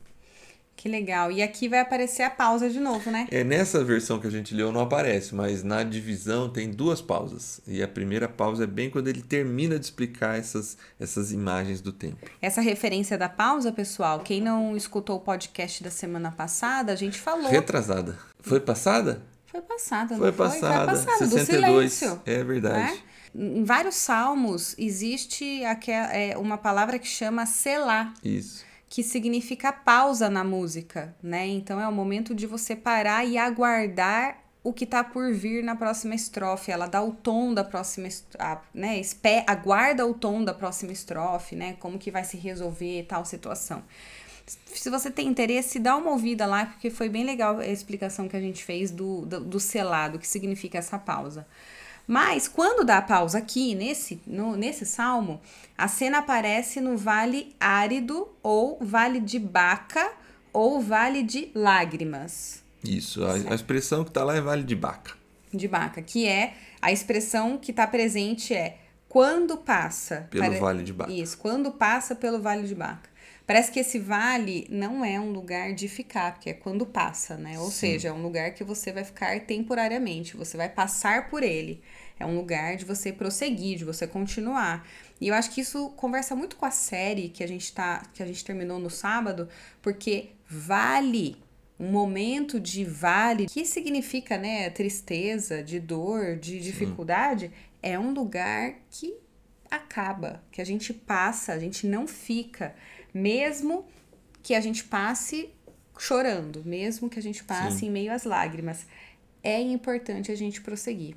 Que 0.76 0.88
legal. 0.88 1.32
E 1.32 1.42
aqui 1.42 1.68
vai 1.68 1.80
aparecer 1.80 2.22
a 2.22 2.30
pausa 2.30 2.68
de 2.68 2.78
novo, 2.78 3.10
né? 3.10 3.26
É, 3.30 3.42
nessa 3.42 3.82
versão 3.82 4.18
que 4.18 4.26
a 4.26 4.30
gente 4.30 4.54
leu 4.54 4.70
não 4.70 4.82
aparece, 4.82 5.34
mas 5.34 5.62
na 5.64 5.82
divisão 5.82 6.50
tem 6.50 6.70
duas 6.70 7.00
pausas. 7.00 7.60
E 7.66 7.82
a 7.82 7.88
primeira 7.88 8.28
pausa 8.28 8.64
é 8.64 8.66
bem 8.66 8.90
quando 8.90 9.08
ele 9.08 9.22
termina 9.22 9.78
de 9.78 9.86
explicar 9.86 10.38
essas, 10.38 10.76
essas 11.00 11.32
imagens 11.32 11.80
do 11.80 11.92
templo. 11.92 12.28
Essa 12.42 12.60
referência 12.60 13.16
da 13.16 13.28
pausa, 13.28 13.72
pessoal, 13.72 14.20
quem 14.20 14.40
não 14.40 14.76
escutou 14.76 15.16
o 15.16 15.20
podcast 15.20 15.82
da 15.82 15.90
semana 15.90 16.30
passada, 16.30 16.92
a 16.92 16.96
gente 16.96 17.18
falou. 17.18 17.48
Retrasada. 17.50 18.18
Foi 18.40 18.60
passada? 18.60 19.22
Foi 19.46 19.62
passada, 19.62 20.14
não 20.14 20.20
Foi 20.20 20.32
passada. 20.32 20.94
Foi 20.96 21.06
passada, 21.06 21.26
62. 21.26 21.46
do 21.46 21.46
silêncio. 21.46 22.22
É 22.26 22.44
verdade. 22.44 22.92
né? 22.92 22.98
Em 23.34 23.64
vários 23.64 23.94
salmos 23.94 24.74
existe 24.78 25.64
aquela, 25.64 26.12
é, 26.14 26.36
uma 26.36 26.58
palavra 26.58 26.98
que 26.98 27.06
chama 27.06 27.44
selar. 27.46 28.12
Isso. 28.22 28.64
Que 28.88 29.02
significa 29.02 29.72
pausa 29.72 30.30
na 30.30 30.44
música, 30.44 31.14
né? 31.22 31.46
Então 31.46 31.80
é 31.80 31.88
o 31.88 31.92
momento 31.92 32.34
de 32.34 32.46
você 32.46 32.76
parar 32.76 33.24
e 33.24 33.36
aguardar 33.36 34.38
o 34.62 34.72
que 34.72 34.84
tá 34.84 35.04
por 35.04 35.32
vir 35.32 35.62
na 35.62 35.76
próxima 35.76 36.14
estrofe. 36.14 36.72
Ela 36.72 36.86
dá 36.86 37.02
o 37.02 37.12
tom 37.12 37.54
da 37.54 37.62
próxima, 37.62 38.08
né? 38.74 38.98
Espe 38.98 39.44
aguarda 39.46 40.06
o 40.06 40.14
tom 40.14 40.44
da 40.44 40.54
próxima 40.54 40.92
estrofe, 40.92 41.54
né? 41.54 41.76
Como 41.78 41.98
que 41.98 42.10
vai 42.10 42.24
se 42.24 42.36
resolver 42.36 43.04
tal 43.04 43.24
situação. 43.24 43.82
Se 44.72 44.88
você 44.88 45.10
tem 45.10 45.26
interesse, 45.26 45.80
dá 45.80 45.96
uma 45.96 46.10
ouvida 46.10 46.46
lá, 46.46 46.66
porque 46.66 46.88
foi 46.88 47.08
bem 47.08 47.24
legal 47.24 47.58
a 47.58 47.66
explicação 47.66 48.28
que 48.28 48.36
a 48.36 48.40
gente 48.40 48.64
fez 48.64 48.92
do, 48.92 49.26
do, 49.26 49.40
do 49.40 49.60
selado, 49.60 50.18
que 50.20 50.26
significa 50.26 50.78
essa 50.78 50.98
pausa. 50.98 51.46
Mas 52.06 52.46
quando 52.46 52.84
dá 52.84 52.98
a 52.98 53.02
pausa 53.02 53.38
aqui, 53.38 53.74
nesse, 53.74 54.20
no, 54.26 54.56
nesse 54.56 54.86
salmo, 54.86 55.40
a 55.76 55.88
cena 55.88 56.18
aparece 56.18 56.80
no 56.80 56.96
vale 56.96 57.54
árido, 57.58 58.28
ou 58.42 58.78
vale 58.80 59.20
de 59.20 59.38
Baca, 59.38 60.12
ou 60.52 60.80
vale 60.80 61.22
de 61.22 61.50
lágrimas. 61.54 62.62
Isso. 62.82 63.24
A, 63.24 63.32
a 63.32 63.54
expressão 63.54 64.04
que 64.04 64.10
tá 64.10 64.22
lá 64.22 64.36
é 64.36 64.40
Vale 64.40 64.62
de 64.62 64.76
Baca. 64.76 65.12
De 65.52 65.66
Baca, 65.66 66.00
que 66.00 66.26
é 66.26 66.54
a 66.80 66.92
expressão 66.92 67.58
que 67.58 67.72
está 67.72 67.86
presente 67.86 68.54
é 68.54 68.78
quando 69.08 69.56
passa. 69.56 70.28
Pelo 70.30 70.58
Vale 70.58 70.84
de 70.84 70.92
Baca. 70.92 71.12
Isso, 71.12 71.36
quando 71.38 71.72
passa 71.72 72.14
pelo 72.14 72.40
Vale 72.40 72.66
de 72.66 72.74
Baca. 72.74 73.10
Parece 73.46 73.70
que 73.70 73.78
esse 73.78 73.98
vale 73.98 74.66
não 74.68 75.04
é 75.04 75.20
um 75.20 75.30
lugar 75.30 75.72
de 75.72 75.86
ficar, 75.86 76.32
porque 76.32 76.50
é 76.50 76.52
quando 76.52 76.84
passa, 76.84 77.36
né? 77.36 77.58
Ou 77.60 77.70
seja, 77.70 78.08
é 78.08 78.12
um 78.12 78.20
lugar 78.20 78.52
que 78.52 78.64
você 78.64 78.90
vai 78.92 79.04
ficar 79.04 79.38
temporariamente, 79.40 80.36
você 80.36 80.56
vai 80.56 80.68
passar 80.68 81.30
por 81.30 81.44
ele. 81.44 81.80
É 82.18 82.26
um 82.26 82.34
lugar 82.34 82.76
de 82.76 82.84
você 82.84 83.12
prosseguir, 83.12 83.78
de 83.78 83.84
você 83.84 84.04
continuar. 84.04 84.84
E 85.20 85.28
eu 85.28 85.34
acho 85.34 85.52
que 85.52 85.60
isso 85.60 85.90
conversa 85.90 86.34
muito 86.34 86.56
com 86.56 86.66
a 86.66 86.72
série 86.72 87.28
que 87.28 87.44
a 87.44 87.46
gente 87.46 87.72
tá, 87.72 88.02
que 88.12 88.20
a 88.20 88.26
gente 88.26 88.44
terminou 88.44 88.80
no 88.80 88.90
sábado, 88.90 89.48
porque 89.80 90.30
vale 90.48 91.36
um 91.78 91.90
momento 91.90 92.58
de 92.58 92.84
vale, 92.84 93.46
que 93.46 93.64
significa, 93.64 94.38
né, 94.38 94.70
tristeza, 94.70 95.62
de 95.62 95.78
dor, 95.78 96.36
de 96.36 96.58
dificuldade, 96.58 97.52
é 97.82 97.98
um 97.98 98.12
lugar 98.12 98.76
que 98.90 99.14
acaba, 99.70 100.42
que 100.50 100.60
a 100.60 100.64
gente 100.64 100.92
passa, 100.94 101.52
a 101.52 101.58
gente 101.58 101.86
não 101.86 102.06
fica, 102.06 102.74
mesmo 103.16 103.86
que 104.42 104.54
a 104.54 104.60
gente 104.60 104.84
passe 104.84 105.50
chorando, 105.98 106.62
mesmo 106.64 107.08
que 107.08 107.18
a 107.18 107.22
gente 107.22 107.42
passe 107.42 107.78
Sim. 107.78 107.86
em 107.86 107.90
meio 107.90 108.12
às 108.12 108.24
lágrimas. 108.24 108.86
É 109.42 109.60
importante 109.60 110.30
a 110.30 110.34
gente 110.34 110.60
prosseguir. 110.60 111.16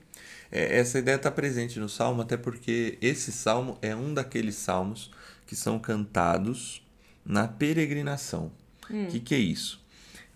É, 0.52 0.78
essa 0.80 1.00
ideia 1.00 1.16
está 1.16 1.32
presente 1.32 1.80
no 1.80 1.90
salmo, 1.90 2.22
até 2.22 2.38
porque 2.38 2.98
esse 3.02 3.32
salmo 3.32 3.78
é 3.82 3.96
um 3.96 4.14
daqueles 4.14 4.56
salmos 4.56 5.12
que 5.46 5.56
são 5.56 5.80
cantados 5.80 6.82
na 7.26 7.48
peregrinação. 7.48 8.52
O 8.90 9.08
que, 9.08 9.20
que 9.20 9.36
é 9.36 9.38
isso? 9.38 9.79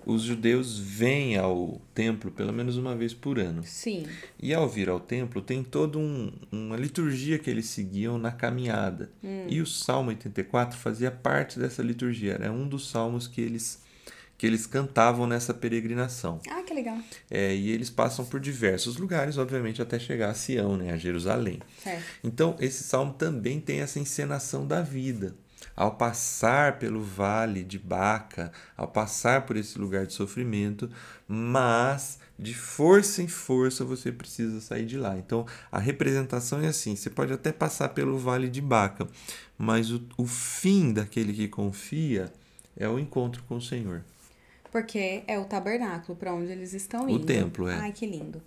Os 0.05 0.23
judeus 0.23 0.77
vêm 0.77 1.37
ao 1.37 1.81
templo 1.93 2.31
pelo 2.31 2.51
menos 2.51 2.77
uma 2.77 2.95
vez 2.95 3.13
por 3.13 3.39
ano. 3.39 3.63
Sim. 3.63 4.05
E 4.39 4.53
ao 4.53 4.67
vir 4.67 4.89
ao 4.89 4.99
templo, 4.99 5.41
tem 5.41 5.63
toda 5.63 5.97
um, 5.97 6.31
uma 6.51 6.75
liturgia 6.75 7.39
que 7.39 7.49
eles 7.49 7.67
seguiam 7.67 8.17
na 8.17 8.31
caminhada. 8.31 9.11
E 9.47 9.61
o 9.61 9.65
Salmo 9.65 10.09
84 10.09 10.77
fazia 10.77 11.11
parte 11.11 11.59
dessa 11.59 11.81
liturgia. 11.81 12.33
Era 12.33 12.51
um 12.51 12.67
dos 12.67 12.89
salmos 12.89 13.27
que 13.27 13.41
eles, 13.41 13.81
que 14.37 14.45
eles 14.45 14.65
cantavam 14.65 15.25
nessa 15.25 15.53
peregrinação. 15.53 16.39
Ah, 16.49 16.61
que 16.63 16.73
legal. 16.73 16.97
É, 17.29 17.55
e 17.55 17.69
eles 17.69 17.89
passam 17.89 18.25
por 18.25 18.39
diversos 18.39 18.97
lugares, 18.97 19.37
obviamente, 19.37 19.81
até 19.81 19.97
chegar 19.97 20.29
a 20.29 20.33
Sião, 20.33 20.75
né, 20.75 20.91
a 20.91 20.97
Jerusalém. 20.97 21.59
Certo. 21.81 22.03
Então, 22.23 22.55
esse 22.59 22.83
salmo 22.83 23.13
também 23.13 23.59
tem 23.59 23.79
essa 23.79 23.99
encenação 23.99 24.67
da 24.67 24.81
vida. 24.81 25.35
Ao 25.75 25.91
passar 25.95 26.77
pelo 26.77 27.01
vale 27.01 27.63
de 27.63 27.79
Baca, 27.79 28.51
ao 28.77 28.87
passar 28.87 29.45
por 29.45 29.57
esse 29.57 29.79
lugar 29.79 30.05
de 30.05 30.13
sofrimento, 30.13 30.89
mas 31.27 32.19
de 32.37 32.53
força 32.53 33.21
em 33.23 33.27
força 33.27 33.83
você 33.83 34.11
precisa 34.11 34.61
sair 34.61 34.85
de 34.85 34.97
lá. 34.97 35.17
Então, 35.17 35.45
a 35.71 35.79
representação 35.79 36.61
é 36.61 36.67
assim: 36.67 36.95
você 36.95 37.09
pode 37.09 37.33
até 37.33 37.51
passar 37.51 37.89
pelo 37.89 38.17
vale 38.19 38.49
de 38.49 38.61
Baca, 38.61 39.07
mas 39.57 39.91
o, 39.91 40.01
o 40.17 40.27
fim 40.27 40.93
daquele 40.93 41.33
que 41.33 41.47
confia 41.47 42.31
é 42.77 42.87
o 42.87 42.99
encontro 42.99 43.43
com 43.47 43.55
o 43.55 43.61
Senhor. 43.61 44.03
Porque 44.71 45.23
é 45.27 45.37
o 45.37 45.45
tabernáculo 45.45 46.17
para 46.17 46.33
onde 46.33 46.51
eles 46.51 46.73
estão 46.73 47.05
O 47.05 47.09
indo. 47.11 47.25
templo, 47.25 47.67
é. 47.69 47.75
Ai, 47.75 47.91
que 47.91 48.07
lindo. 48.07 48.41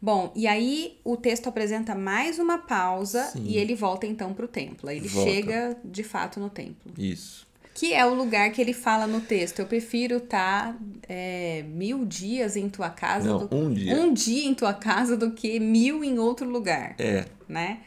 Bom, 0.00 0.32
e 0.36 0.46
aí 0.46 0.98
o 1.04 1.16
texto 1.16 1.48
apresenta 1.48 1.94
mais 1.94 2.38
uma 2.38 2.58
pausa 2.58 3.24
Sim. 3.24 3.42
e 3.44 3.56
ele 3.56 3.74
volta 3.74 4.06
então 4.06 4.32
para 4.32 4.44
o 4.44 4.48
templo. 4.48 4.88
Aí 4.88 4.98
ele 4.98 5.08
Volta. 5.08 5.30
chega 5.30 5.76
de 5.84 6.04
fato 6.04 6.38
no 6.38 6.48
templo. 6.48 6.92
Isso. 6.96 7.46
Que 7.74 7.92
é 7.94 8.04
o 8.06 8.14
lugar 8.14 8.50
que 8.52 8.60
ele 8.60 8.72
fala 8.72 9.06
no 9.06 9.20
texto. 9.20 9.58
Eu 9.60 9.66
prefiro 9.66 10.16
estar 10.18 10.76
mil 11.68 12.04
dias 12.04 12.56
em 12.56 12.68
tua 12.68 12.90
casa. 12.90 13.28
Não, 13.28 13.46
do- 13.46 13.56
um 13.56 13.72
dia. 13.72 13.94
um 13.96 14.12
dia 14.12 14.44
em 14.48 14.54
tua 14.54 14.74
casa 14.74 15.16
do 15.16 15.32
que 15.32 15.58
mil 15.60 16.02
em 16.04 16.18
outro 16.18 16.48
lugar. 16.48 16.94
É, 16.98 17.24
né? 17.48 17.80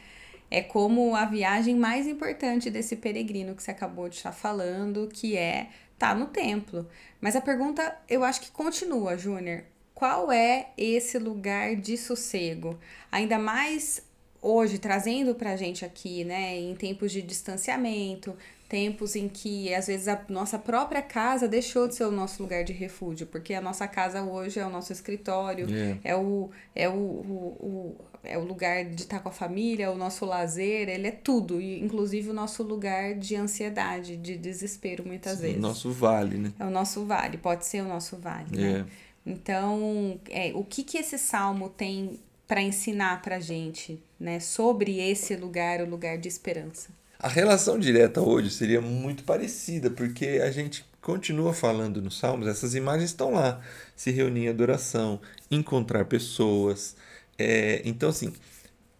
É 0.50 0.60
como 0.60 1.14
a 1.16 1.24
viagem 1.24 1.74
mais 1.76 2.06
importante 2.06 2.70
desse 2.70 2.96
peregrino 2.96 3.54
que 3.54 3.62
você 3.62 3.70
acabou 3.70 4.08
de 4.08 4.16
estar 4.16 4.32
falando, 4.32 5.08
que 5.12 5.36
é 5.36 5.68
tá 5.98 6.14
no 6.14 6.26
templo. 6.26 6.86
Mas 7.20 7.36
a 7.36 7.40
pergunta, 7.40 7.96
eu 8.08 8.22
acho 8.24 8.40
que 8.40 8.50
continua, 8.50 9.16
Júnior. 9.16 9.62
Qual 10.02 10.32
é 10.32 10.70
esse 10.76 11.16
lugar 11.16 11.76
de 11.76 11.96
sossego? 11.96 12.76
Ainda 13.12 13.38
mais 13.38 14.02
hoje, 14.40 14.76
trazendo 14.80 15.32
pra 15.32 15.54
gente 15.54 15.84
aqui, 15.84 16.24
né, 16.24 16.58
em 16.58 16.74
tempos 16.74 17.12
de 17.12 17.22
distanciamento, 17.22 18.34
tempos 18.68 19.14
em 19.14 19.28
que 19.28 19.72
às 19.72 19.86
vezes 19.86 20.08
a 20.08 20.20
nossa 20.28 20.58
própria 20.58 21.00
casa 21.02 21.46
deixou 21.46 21.86
de 21.86 21.94
ser 21.94 22.02
o 22.02 22.10
nosso 22.10 22.42
lugar 22.42 22.64
de 22.64 22.72
refúgio, 22.72 23.28
porque 23.28 23.54
a 23.54 23.60
nossa 23.60 23.86
casa 23.86 24.24
hoje 24.24 24.58
é 24.58 24.66
o 24.66 24.70
nosso 24.70 24.92
escritório, 24.92 25.68
É. 25.72 25.96
é 26.02 26.16
o, 26.16 26.50
é 26.74 26.88
o, 26.88 26.92
o, 26.94 27.56
o- 27.60 27.96
é 28.24 28.36
o 28.36 28.42
lugar 28.44 28.84
de 28.84 29.02
estar 29.02 29.20
com 29.20 29.28
a 29.28 29.32
família, 29.32 29.88
o 29.92 29.96
nosso 29.96 30.24
lazer, 30.24 30.88
ele 30.88 31.06
é 31.06 31.10
tudo, 31.12 31.60
inclusive 31.60 32.28
o 32.30 32.32
nosso 32.32 32.64
lugar 32.64 33.14
de 33.14 33.36
ansiedade, 33.36 34.16
de 34.16 34.36
desespero 34.36 35.04
muitas 35.06 35.38
o 35.38 35.42
vezes. 35.42 35.60
nosso 35.60 35.92
vale, 35.92 36.38
né? 36.38 36.52
É 36.58 36.64
o 36.64 36.70
nosso 36.70 37.04
vale, 37.04 37.38
pode 37.38 37.64
ser 37.66 37.82
o 37.82 37.88
nosso 37.88 38.16
vale, 38.16 38.56
né? 38.56 38.84
Então, 39.24 40.20
é, 40.28 40.52
o 40.54 40.64
que 40.64 40.82
que 40.82 40.98
esse 40.98 41.18
salmo 41.18 41.68
tem 41.68 42.18
para 42.46 42.60
ensinar 42.60 43.22
pra 43.22 43.40
gente, 43.40 44.02
né, 44.18 44.40
sobre 44.40 44.98
esse 44.98 45.36
lugar, 45.36 45.80
o 45.80 45.88
lugar 45.88 46.18
de 46.18 46.28
esperança? 46.28 46.90
A 47.18 47.28
relação 47.28 47.78
direta 47.78 48.20
hoje 48.20 48.50
seria 48.50 48.80
muito 48.80 49.22
parecida, 49.22 49.88
porque 49.88 50.40
a 50.42 50.50
gente 50.50 50.84
continua 51.00 51.54
falando 51.54 52.02
nos 52.02 52.18
Salmos, 52.18 52.48
essas 52.48 52.74
imagens 52.74 53.10
estão 53.10 53.32
lá. 53.32 53.60
Se 53.94 54.10
reunir 54.10 54.46
em 54.46 54.48
adoração, 54.48 55.20
encontrar 55.50 56.04
pessoas. 56.04 56.96
É, 57.38 57.80
então, 57.84 58.08
assim, 58.08 58.32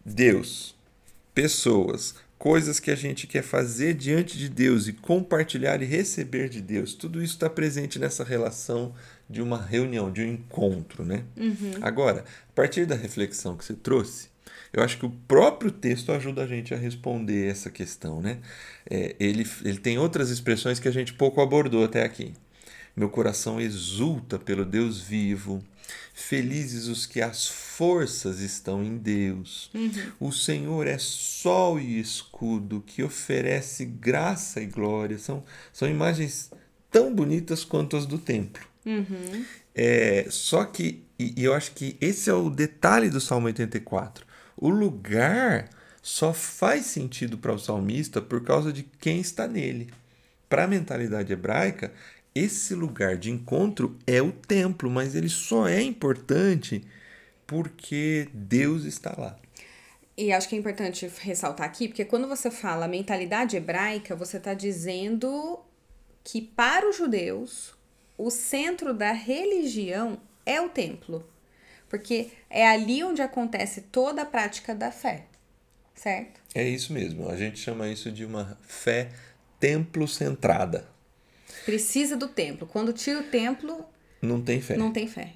Deus, 0.05 0.73
pessoas, 1.33 2.15
coisas 2.43 2.77
que 2.77 2.91
a 2.91 2.95
gente 2.95 3.25
quer 3.25 3.41
fazer 3.41 3.93
diante 3.93 4.37
de 4.37 4.49
Deus 4.49 4.89
e 4.89 4.91
compartilhar 4.91 5.81
e 5.81 5.85
receber 5.85 6.49
de 6.49 6.59
Deus, 6.59 6.93
tudo 6.93 7.23
isso 7.23 7.35
está 7.35 7.49
presente 7.49 7.97
nessa 7.97 8.21
relação 8.21 8.93
de 9.29 9.41
uma 9.41 9.61
reunião, 9.61 10.11
de 10.11 10.21
um 10.21 10.27
encontro, 10.27 11.05
né? 11.05 11.23
Agora, 11.81 12.25
a 12.49 12.51
partir 12.53 12.85
da 12.85 12.95
reflexão 12.95 13.55
que 13.55 13.63
você 13.63 13.73
trouxe, 13.73 14.27
eu 14.73 14.83
acho 14.83 14.97
que 14.97 15.05
o 15.05 15.09
próprio 15.09 15.71
texto 15.71 16.11
ajuda 16.11 16.43
a 16.43 16.45
gente 16.45 16.73
a 16.73 16.77
responder 16.77 17.49
essa 17.49 17.69
questão, 17.69 18.21
né? 18.21 18.39
É, 18.89 19.15
ele, 19.21 19.47
ele 19.63 19.77
tem 19.77 19.97
outras 19.97 20.29
expressões 20.29 20.81
que 20.81 20.89
a 20.89 20.91
gente 20.91 21.13
pouco 21.13 21.39
abordou 21.39 21.85
até 21.85 22.03
aqui. 22.03 22.33
Meu 22.93 23.07
coração 23.07 23.61
exulta 23.61 24.37
pelo 24.37 24.65
Deus 24.65 24.99
vivo. 24.99 25.63
Felizes 26.13 26.87
os 26.87 27.05
que 27.05 27.21
as 27.21 27.47
forças 27.47 28.39
estão 28.39 28.83
em 28.83 28.97
Deus. 28.97 29.71
O 30.19 30.31
Senhor 30.31 30.87
é 30.87 30.97
sol 30.97 31.79
e 31.79 31.99
escudo 31.99 32.83
que 32.85 33.03
oferece 33.03 33.85
graça 33.85 34.61
e 34.61 34.65
glória. 34.65 35.17
São, 35.17 35.43
são 35.71 35.89
imagens 35.89 36.51
tão 36.91 37.13
bonitas 37.13 37.63
quanto 37.65 37.97
as 37.97 38.05
do 38.05 38.17
templo. 38.17 38.63
É, 39.73 40.27
só 40.29 40.65
que, 40.65 41.03
e, 41.17 41.41
e 41.41 41.43
eu 41.43 41.53
acho 41.53 41.71
que 41.71 41.97
esse 41.99 42.29
é 42.29 42.33
o 42.33 42.49
detalhe 42.49 43.09
do 43.09 43.19
Salmo 43.19 43.47
84. 43.47 44.25
O 44.55 44.69
lugar 44.69 45.69
só 46.01 46.33
faz 46.33 46.85
sentido 46.85 47.37
para 47.37 47.53
o 47.53 47.59
salmista 47.59 48.21
por 48.21 48.43
causa 48.43 48.71
de 48.71 48.83
quem 48.83 49.19
está 49.19 49.47
nele. 49.47 49.89
Para 50.47 50.65
a 50.65 50.67
mentalidade 50.67 51.33
hebraica, 51.33 51.91
esse 52.35 52.73
lugar 52.73 53.17
de 53.17 53.29
encontro 53.31 53.97
é 54.07 54.21
o 54.21 54.31
templo, 54.31 54.89
mas 54.89 55.15
ele 55.15 55.29
só 55.29 55.67
é 55.67 55.81
importante 55.81 56.83
porque 57.45 58.27
Deus 58.33 58.85
está 58.85 59.13
lá. 59.17 59.37
E 60.15 60.31
acho 60.31 60.47
que 60.47 60.55
é 60.55 60.59
importante 60.59 61.09
ressaltar 61.21 61.65
aqui, 61.65 61.87
porque 61.87 62.05
quando 62.05 62.27
você 62.27 62.51
fala 62.51 62.87
mentalidade 62.87 63.57
hebraica, 63.57 64.15
você 64.15 64.37
está 64.37 64.53
dizendo 64.53 65.59
que 66.23 66.41
para 66.41 66.87
os 66.87 66.97
judeus 66.97 67.73
o 68.17 68.29
centro 68.29 68.93
da 68.93 69.11
religião 69.11 70.19
é 70.45 70.61
o 70.61 70.69
templo, 70.69 71.27
porque 71.89 72.29
é 72.49 72.67
ali 72.67 73.03
onde 73.03 73.21
acontece 73.21 73.81
toda 73.81 74.21
a 74.21 74.25
prática 74.25 74.75
da 74.75 74.91
fé, 74.91 75.25
certo? 75.95 76.39
É 76.53 76.63
isso 76.63 76.93
mesmo. 76.93 77.29
A 77.29 77.35
gente 77.35 77.59
chama 77.59 77.89
isso 77.89 78.11
de 78.11 78.23
uma 78.23 78.57
fé 78.61 79.09
templo-centrada. 79.59 80.92
Precisa 81.65 82.15
do 82.15 82.27
templo. 82.27 82.67
Quando 82.67 82.93
tira 82.93 83.19
o 83.19 83.23
templo, 83.23 83.85
não 84.21 84.41
tem 84.41 84.61
fé. 84.61 84.77
Não 84.77 84.91
tem 84.91 85.07
fé. 85.07 85.33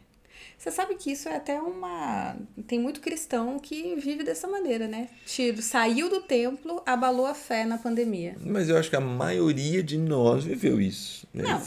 Você 0.58 0.72
sabe 0.72 0.96
que 0.96 1.12
isso 1.12 1.30
é 1.30 1.36
até 1.36 1.62
uma. 1.62 2.36
Tem 2.66 2.80
muito 2.80 3.00
cristão 3.00 3.60
que 3.60 3.96
vive 3.96 4.24
dessa 4.24 4.48
maneira, 4.48 4.88
né? 4.88 5.08
Tiro, 5.26 5.62
saiu 5.62 6.10
do 6.10 6.22
templo, 6.22 6.82
abalou 6.84 7.28
a 7.28 7.36
fé 7.36 7.64
na 7.64 7.78
pandemia. 7.78 8.36
Mas 8.44 8.68
eu 8.68 8.78
acho 8.78 8.90
que 8.90 8.96
a 8.96 9.02
maioria 9.02 9.84
de 9.84 10.00
nós 10.00 10.46
viveu 10.46 10.82
isso. 10.82 11.28
Né? 11.32 11.44
Não, 11.44 11.62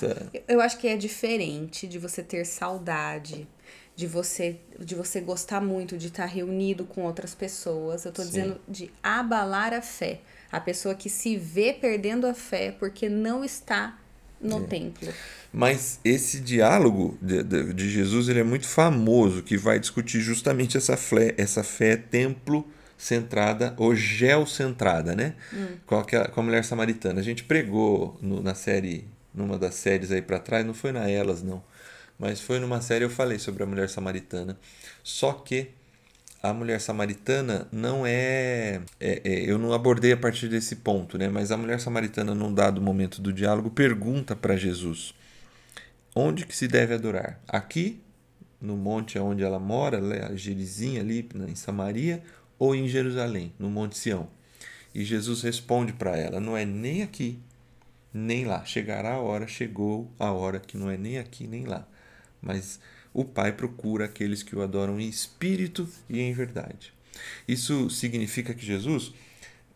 eu 0.49 0.61
acho 0.61 0.77
que 0.79 0.89
é 0.89 0.97
diferente 0.97 1.87
de 1.87 1.99
você 2.01 2.21
ter 2.21 2.45
saudade, 2.45 3.47
de 3.95 4.09
você, 4.09 4.59
de 4.79 4.97
você 4.97 5.21
gostar 5.21 5.61
muito 5.61 5.97
de 5.97 6.09
estar 6.09 6.27
reunido 6.27 6.85
com 6.85 7.05
outras 7.05 7.33
pessoas. 7.33 8.05
Eu 8.05 8.13
tô 8.13 8.23
Sim. 8.23 8.29
dizendo 8.29 8.61
de 8.69 8.91
abalar 9.01 9.73
a 9.73 9.83
fé. 9.83 10.21
A 10.51 10.59
pessoa 10.59 10.97
que 10.97 11.09
se 11.09 11.37
vê 11.37 11.73
perdendo 11.73 12.27
a 12.27 12.35
fé 12.35 12.73
porque 12.73 13.09
não 13.09 13.45
está 13.45 14.01
no 14.41 14.65
é. 14.65 14.67
templo. 14.67 15.09
Mas 15.53 16.01
esse 16.05 16.41
diálogo 16.41 17.19
de, 17.21 17.43
de, 17.43 17.75
de, 17.75 17.91
Jesus 17.91 18.29
ele 18.29 18.41
é 18.41 18.45
muito 18.45 18.67
famoso, 18.67 19.43
que 19.43 19.57
vai 19.57 19.79
discutir 19.79 20.21
justamente 20.21 20.77
essa 20.77 20.97
fé, 20.97 21.35
essa 21.37 21.63
fé 21.63 21.97
templo 21.97 22.67
centrada 22.97 23.75
ou 23.77 23.95
geocentrada, 23.95 25.15
né? 25.17 25.35
Hum. 25.53 25.69
Com, 25.87 25.97
a, 25.97 26.05
com 26.05 26.41
a 26.41 26.43
mulher 26.43 26.65
samaritana. 26.65 27.21
A 27.21 27.23
gente 27.23 27.45
pregou 27.45 28.17
no, 28.21 28.43
na 28.43 28.55
série, 28.55 29.09
numa 29.35 29.59
das 29.59 29.75
séries 29.75 30.13
aí 30.13 30.23
para 30.23 30.39
trás, 30.39 30.65
não 30.65 30.75
foi 30.75 30.93
na 30.93 31.09
Elas, 31.09 31.43
não. 31.43 31.63
Mas 32.19 32.41
foi 32.41 32.59
numa 32.59 32.83
série 32.83 33.05
eu 33.05 33.11
falei 33.11 33.39
sobre 33.39 33.63
a 33.63 33.67
mulher 33.67 33.89
samaritana. 33.89 34.59
Só 35.03 35.33
que 35.33 35.71
a 36.43 36.55
mulher 36.55 36.81
samaritana 36.81 37.69
não 37.71 38.07
é, 38.07 38.81
é, 38.99 39.21
é, 39.25 39.51
Eu 39.51 39.59
não 39.59 39.73
abordei 39.73 40.13
a 40.13 40.17
partir 40.17 40.49
desse 40.49 40.77
ponto, 40.77 41.19
né? 41.19 41.29
Mas 41.29 41.51
a 41.51 41.57
mulher 41.57 41.81
samaritana, 41.81 42.35
num 42.35 42.53
dado 42.53 42.81
momento 42.81 43.21
do 43.21 43.33
diálogo, 43.33 43.71
pergunta 43.71 44.35
para 44.35 44.57
Jesus: 44.57 45.15
onde 46.15 46.47
que 46.47 46.57
se 46.57 46.67
deve 46.67 46.95
adorar? 46.95 47.39
Aqui, 47.47 48.01
no 48.61 48.77
monte 48.77 49.19
onde 49.19 49.43
ela 49.43 49.59
mora, 49.59 49.99
a 50.27 50.35
Gerizinha 50.35 51.03
ali 51.03 51.29
em 51.47 51.55
Samaria, 51.55 52.23
ou 52.59 52.75
em 52.75 52.89
Jerusalém, 52.89 53.53
no 53.59 53.71
Monte 53.71 53.99
Sião? 53.99 54.29
E 54.95 55.05
Jesus 55.05 55.43
responde 55.43 55.93
para 55.93 56.17
ela: 56.17 56.41
não 56.41 56.57
é 56.57 56.65
nem 56.65 57.03
aqui, 57.03 57.39
nem 58.15 58.47
lá. 58.47 58.65
Chegará 58.65 59.13
a 59.15 59.21
hora, 59.21 59.47
chegou 59.47 60.11
a 60.19 60.33
hora 60.33 60.59
que 60.59 60.79
não 60.79 60.91
é 60.91 60.97
nem 60.97 61.19
aqui 61.19 61.47
nem 61.47 61.67
lá. 61.67 61.87
Mas 62.41 62.81
o 63.13 63.25
Pai 63.25 63.53
procura 63.53 64.05
aqueles 64.05 64.43
que 64.43 64.55
o 64.55 64.63
adoram 64.63 65.01
em 65.01 65.09
espírito 65.09 65.89
e 66.09 66.21
em 66.21 66.33
verdade. 66.33 66.93
Isso 67.47 67.91
significa 67.91 68.55
que 68.55 68.65
Jesus 68.65 69.13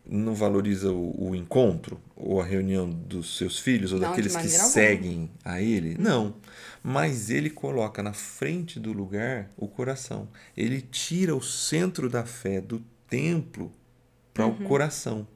não 0.07 0.35
valoriza 0.35 0.91
o, 0.91 1.29
o 1.29 1.35
encontro 1.35 1.99
ou 2.15 2.39
a 2.39 2.45
reunião 2.45 2.89
dos 2.89 3.37
seus 3.37 3.59
filhos 3.59 3.91
ou 3.91 3.99
não, 3.99 4.09
daqueles 4.09 4.35
que 4.35 4.47
seguem 4.47 5.29
a 5.43 5.61
ele? 5.61 5.95
Não. 5.97 6.35
Mas 6.83 7.29
ele 7.29 7.49
coloca 7.49 8.03
na 8.03 8.13
frente 8.13 8.79
do 8.79 8.93
lugar 8.93 9.49
o 9.57 9.67
coração. 9.67 10.29
Ele 10.55 10.81
tira 10.81 11.35
o 11.35 11.41
centro 11.41 12.09
da 12.09 12.23
fé 12.23 12.61
do 12.61 12.83
templo 13.09 13.71
para 14.33 14.45
uhum. 14.45 14.53
o 14.53 14.63
coração. 14.65 15.27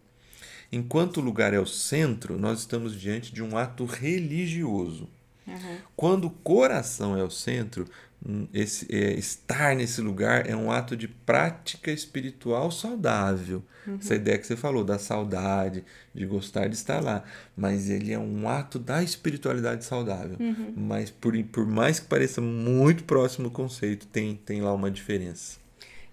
Enquanto 0.72 1.18
o 1.18 1.22
lugar 1.22 1.54
é 1.54 1.60
o 1.60 1.66
centro, 1.66 2.38
nós 2.38 2.60
estamos 2.60 3.00
diante 3.00 3.34
de 3.34 3.42
um 3.42 3.58
ato 3.58 3.86
religioso. 3.86 5.10
Uhum. 5.50 5.78
Quando 5.96 6.26
o 6.26 6.30
coração 6.30 7.18
é 7.18 7.24
o 7.24 7.30
centro, 7.30 7.86
hum, 8.26 8.48
esse, 8.54 8.88
é, 8.94 9.14
estar 9.14 9.76
nesse 9.76 10.02
lugar 10.02 10.50
é 10.50 10.56
um 10.56 10.72
ato 10.72 10.96
de 10.96 11.08
prática 11.08 11.92
espiritual 11.92 12.72
saudável. 12.72 13.64
Uhum. 13.86 13.98
Essa 14.00 14.16
ideia 14.16 14.38
que 14.38 14.46
você 14.46 14.56
falou, 14.56 14.84
da 14.84 15.00
saudade, 15.00 15.84
de 16.14 16.26
gostar 16.26 16.68
de 16.68 16.76
estar 16.76 17.02
lá. 17.02 17.24
Mas 17.56 17.90
ele 17.90 18.12
é 18.12 18.20
um 18.20 18.48
ato 18.48 18.78
da 18.78 19.02
espiritualidade 19.02 19.84
saudável. 19.86 20.38
Uhum. 20.40 20.74
Mas 20.76 21.10
por, 21.10 21.34
por 21.46 21.66
mais 21.66 22.00
que 22.00 22.08
pareça 22.08 22.42
muito 22.42 23.04
próximo 23.04 23.48
o 23.48 23.52
conceito, 23.52 24.08
tem, 24.08 24.36
tem 24.36 24.62
lá 24.62 24.74
uma 24.74 24.92
diferença. 24.92 25.58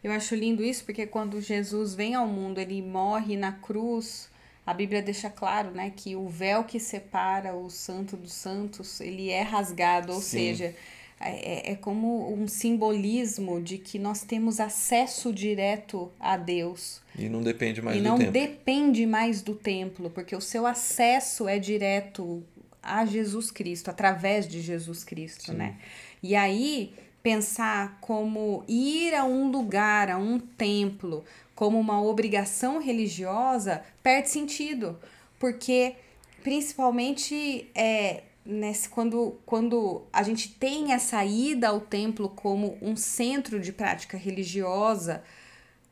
Eu 0.02 0.12
acho 0.12 0.34
lindo 0.34 0.62
isso 0.62 0.84
porque 0.84 1.06
quando 1.06 1.40
Jesus 1.40 1.94
vem 1.94 2.14
ao 2.14 2.26
mundo, 2.26 2.58
ele 2.58 2.80
morre 2.80 3.36
na 3.36 3.52
cruz 3.52 4.28
a 4.66 4.74
Bíblia 4.74 5.00
deixa 5.00 5.30
claro, 5.30 5.70
né, 5.70 5.92
que 5.94 6.16
o 6.16 6.28
véu 6.28 6.64
que 6.64 6.80
separa 6.80 7.54
o 7.54 7.70
santo 7.70 8.16
dos 8.16 8.32
santos, 8.32 9.00
ele 9.00 9.30
é 9.30 9.42
rasgado, 9.42 10.12
ou 10.12 10.20
Sim. 10.20 10.38
seja, 10.38 10.74
é, 11.20 11.70
é, 11.70 11.72
é 11.72 11.74
como 11.76 12.34
um 12.34 12.48
simbolismo 12.48 13.62
de 13.62 13.78
que 13.78 13.96
nós 13.96 14.22
temos 14.22 14.58
acesso 14.58 15.32
direto 15.32 16.10
a 16.18 16.36
Deus. 16.36 17.00
E 17.16 17.28
não 17.28 17.42
depende 17.42 17.80
mais 17.80 17.96
e 17.96 18.00
do 18.00 18.04
templo. 18.04 18.24
Não 18.24 18.32
depende 18.32 19.06
mais 19.06 19.40
do 19.40 19.54
templo, 19.54 20.10
porque 20.10 20.34
o 20.34 20.40
seu 20.40 20.66
acesso 20.66 21.48
é 21.48 21.60
direto 21.60 22.42
a 22.82 23.06
Jesus 23.06 23.52
Cristo, 23.52 23.88
através 23.88 24.48
de 24.48 24.60
Jesus 24.60 25.04
Cristo, 25.04 25.52
Sim. 25.52 25.58
né? 25.58 25.76
E 26.22 26.34
aí 26.34 26.92
pensar 27.26 27.98
como 28.00 28.62
ir 28.68 29.12
a 29.12 29.24
um 29.24 29.50
lugar, 29.50 30.08
a 30.08 30.16
um 30.16 30.38
templo, 30.38 31.24
como 31.56 31.76
uma 31.76 32.00
obrigação 32.00 32.80
religiosa 32.80 33.82
perde 34.00 34.30
sentido, 34.30 34.96
porque 35.36 35.96
principalmente 36.44 37.68
é, 37.74 38.22
nesse, 38.44 38.88
quando, 38.88 39.40
quando 39.44 40.04
a 40.12 40.22
gente 40.22 40.50
tem 40.50 40.92
essa 40.92 41.24
ida 41.24 41.66
ao 41.66 41.80
templo 41.80 42.28
como 42.28 42.78
um 42.80 42.94
centro 42.94 43.58
de 43.58 43.72
prática 43.72 44.16
religiosa, 44.16 45.24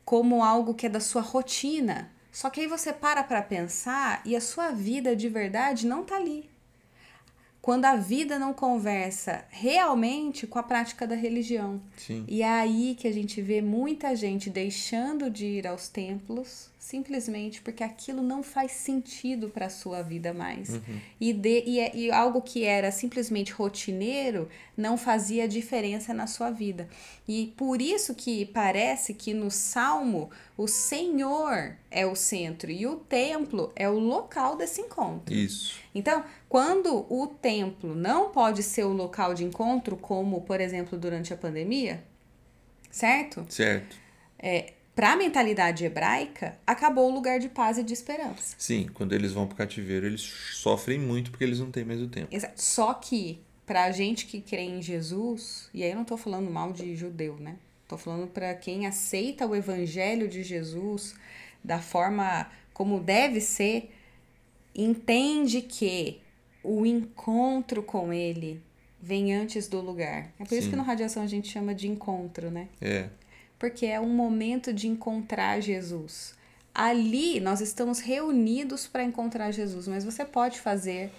como 0.05 0.41
algo 0.41 0.73
que 0.73 0.85
é 0.85 0.89
da 0.89 1.01
sua 1.01 1.21
rotina. 1.21 2.09
Só 2.31 2.49
que 2.49 2.61
aí 2.61 2.67
você 2.67 2.93
para 2.93 3.25
para 3.25 3.41
pensar 3.41 4.21
e 4.23 4.37
a 4.37 4.41
sua 4.41 4.71
vida 4.71 5.13
de 5.13 5.27
verdade 5.27 5.85
não 5.85 6.05
tá 6.05 6.15
ali 6.15 6.54
quando 7.65 7.85
a 7.85 7.95
vida 7.95 8.37
não 8.37 8.53
conversa 8.53 9.43
realmente 9.49 10.45
com 10.45 10.59
a 10.59 10.61
prática 10.61 11.07
da 11.07 11.15
religião. 11.15 11.81
Sim. 11.97 12.23
E 12.27 12.43
é 12.43 12.47
aí 12.47 12.93
que 12.93 13.07
a 13.07 13.11
gente 13.11 13.41
vê 13.41 13.59
muita 13.59 14.15
gente 14.15 14.51
deixando 14.51 15.31
de 15.31 15.47
ir 15.47 15.65
aos 15.65 15.89
templos 15.89 16.69
simplesmente 16.85 17.63
porque 17.63 17.83
aquilo 17.83 18.21
não 18.21 18.43
faz 18.43 18.71
sentido 18.73 19.49
para 19.49 19.65
a 19.65 19.69
sua 19.69 20.03
vida 20.03 20.31
mais. 20.31 20.69
Uhum. 20.69 20.99
E, 21.19 21.33
de, 21.33 21.63
e, 21.65 21.79
é, 21.79 21.95
e 21.95 22.11
algo 22.11 22.43
que 22.43 22.63
era 22.63 22.91
simplesmente 22.91 23.51
rotineiro 23.51 24.47
não 24.77 24.95
fazia 24.95 25.47
diferença 25.47 26.13
na 26.13 26.27
sua 26.27 26.51
vida. 26.51 26.87
E 27.27 27.51
por 27.57 27.81
isso 27.81 28.13
que 28.13 28.45
parece 28.45 29.15
que 29.15 29.33
no 29.33 29.49
Salmo 29.49 30.29
o 30.55 30.67
Senhor 30.67 31.75
é 31.89 32.05
o 32.05 32.15
centro 32.15 32.69
e 32.69 32.85
o 32.85 32.97
templo 32.97 33.73
é 33.75 33.89
o 33.89 33.97
local 33.97 34.55
desse 34.55 34.79
encontro. 34.79 35.33
Isso. 35.33 35.79
Então, 35.93 36.23
quando 36.47 37.07
o 37.09 37.25
templo 37.25 37.95
não 37.95 38.29
pode 38.29 38.61
ser 38.61 38.83
o 38.83 38.93
local 38.93 39.33
de 39.33 39.43
encontro, 39.43 39.97
como, 39.97 40.41
por 40.41 40.61
exemplo, 40.61 40.99
durante 40.99 41.33
a 41.33 41.37
pandemia, 41.37 42.03
certo? 42.91 43.43
Certo. 43.49 43.97
É, 44.37 44.73
para 44.95 45.11
a 45.11 45.15
mentalidade 45.17 45.83
hebraica, 45.83 46.57
acabou 46.65 47.11
o 47.11 47.13
lugar 47.13 47.37
de 47.37 47.49
paz 47.49 47.77
e 47.77 47.83
de 47.83 47.93
esperança. 47.93 48.55
Sim, 48.57 48.89
quando 48.93 49.13
eles 49.13 49.33
vão 49.33 49.45
para 49.45 49.53
o 49.53 49.57
cativeiro, 49.57 50.05
eles 50.05 50.21
sofrem 50.21 50.97
muito 50.97 51.31
porque 51.31 51.43
eles 51.43 51.59
não 51.59 51.69
têm 51.69 51.83
mais 51.83 52.01
o 52.01 52.07
tempo. 52.07 52.33
Exato. 52.33 52.53
Só 52.61 52.93
que, 52.93 53.41
para 53.65 53.83
a 53.83 53.91
gente 53.91 54.25
que 54.25 54.39
crê 54.39 54.61
em 54.61 54.81
Jesus, 54.81 55.69
e 55.73 55.83
aí 55.83 55.89
eu 55.89 55.95
não 55.95 56.03
estou 56.03 56.17
falando 56.17 56.49
mal 56.49 56.71
de 56.71 56.95
judeu, 56.95 57.35
né? 57.37 57.57
Estou 57.83 57.97
falando 57.97 58.27
para 58.27 58.53
quem 58.55 58.87
aceita 58.87 59.45
o 59.45 59.53
evangelho 59.53 60.29
de 60.29 60.41
Jesus 60.43 61.13
da 61.61 61.79
forma 61.79 62.49
como 62.73 62.99
deve 62.99 63.41
ser, 63.41 63.91
entende 64.73 65.61
que 65.61 66.21
o 66.63 66.85
encontro 66.85 67.83
com 67.83 68.13
ele 68.13 68.61
vem 69.01 69.33
antes 69.33 69.67
do 69.67 69.81
lugar. 69.81 70.31
É 70.39 70.43
por 70.43 70.49
Sim. 70.49 70.57
isso 70.57 70.69
que 70.69 70.75
no 70.75 70.83
Radiação 70.83 71.21
a 71.21 71.27
gente 71.27 71.49
chama 71.49 71.75
de 71.75 71.87
encontro, 71.87 72.49
né? 72.49 72.69
É 72.81 73.09
porque 73.65 73.87
é 73.87 73.99
um 73.99 74.09
momento 74.09 74.71
de 74.71 74.87
encontrar 74.87 75.59
Jesus. 75.59 76.35
Ali 76.71 77.39
nós 77.39 77.61
estamos 77.61 77.99
reunidos 77.99 78.85
para 78.85 79.03
encontrar 79.03 79.49
Jesus, 79.49 79.87
mas 79.87 80.05
você 80.05 80.23
pode 80.23 80.59
fazer 80.59 81.09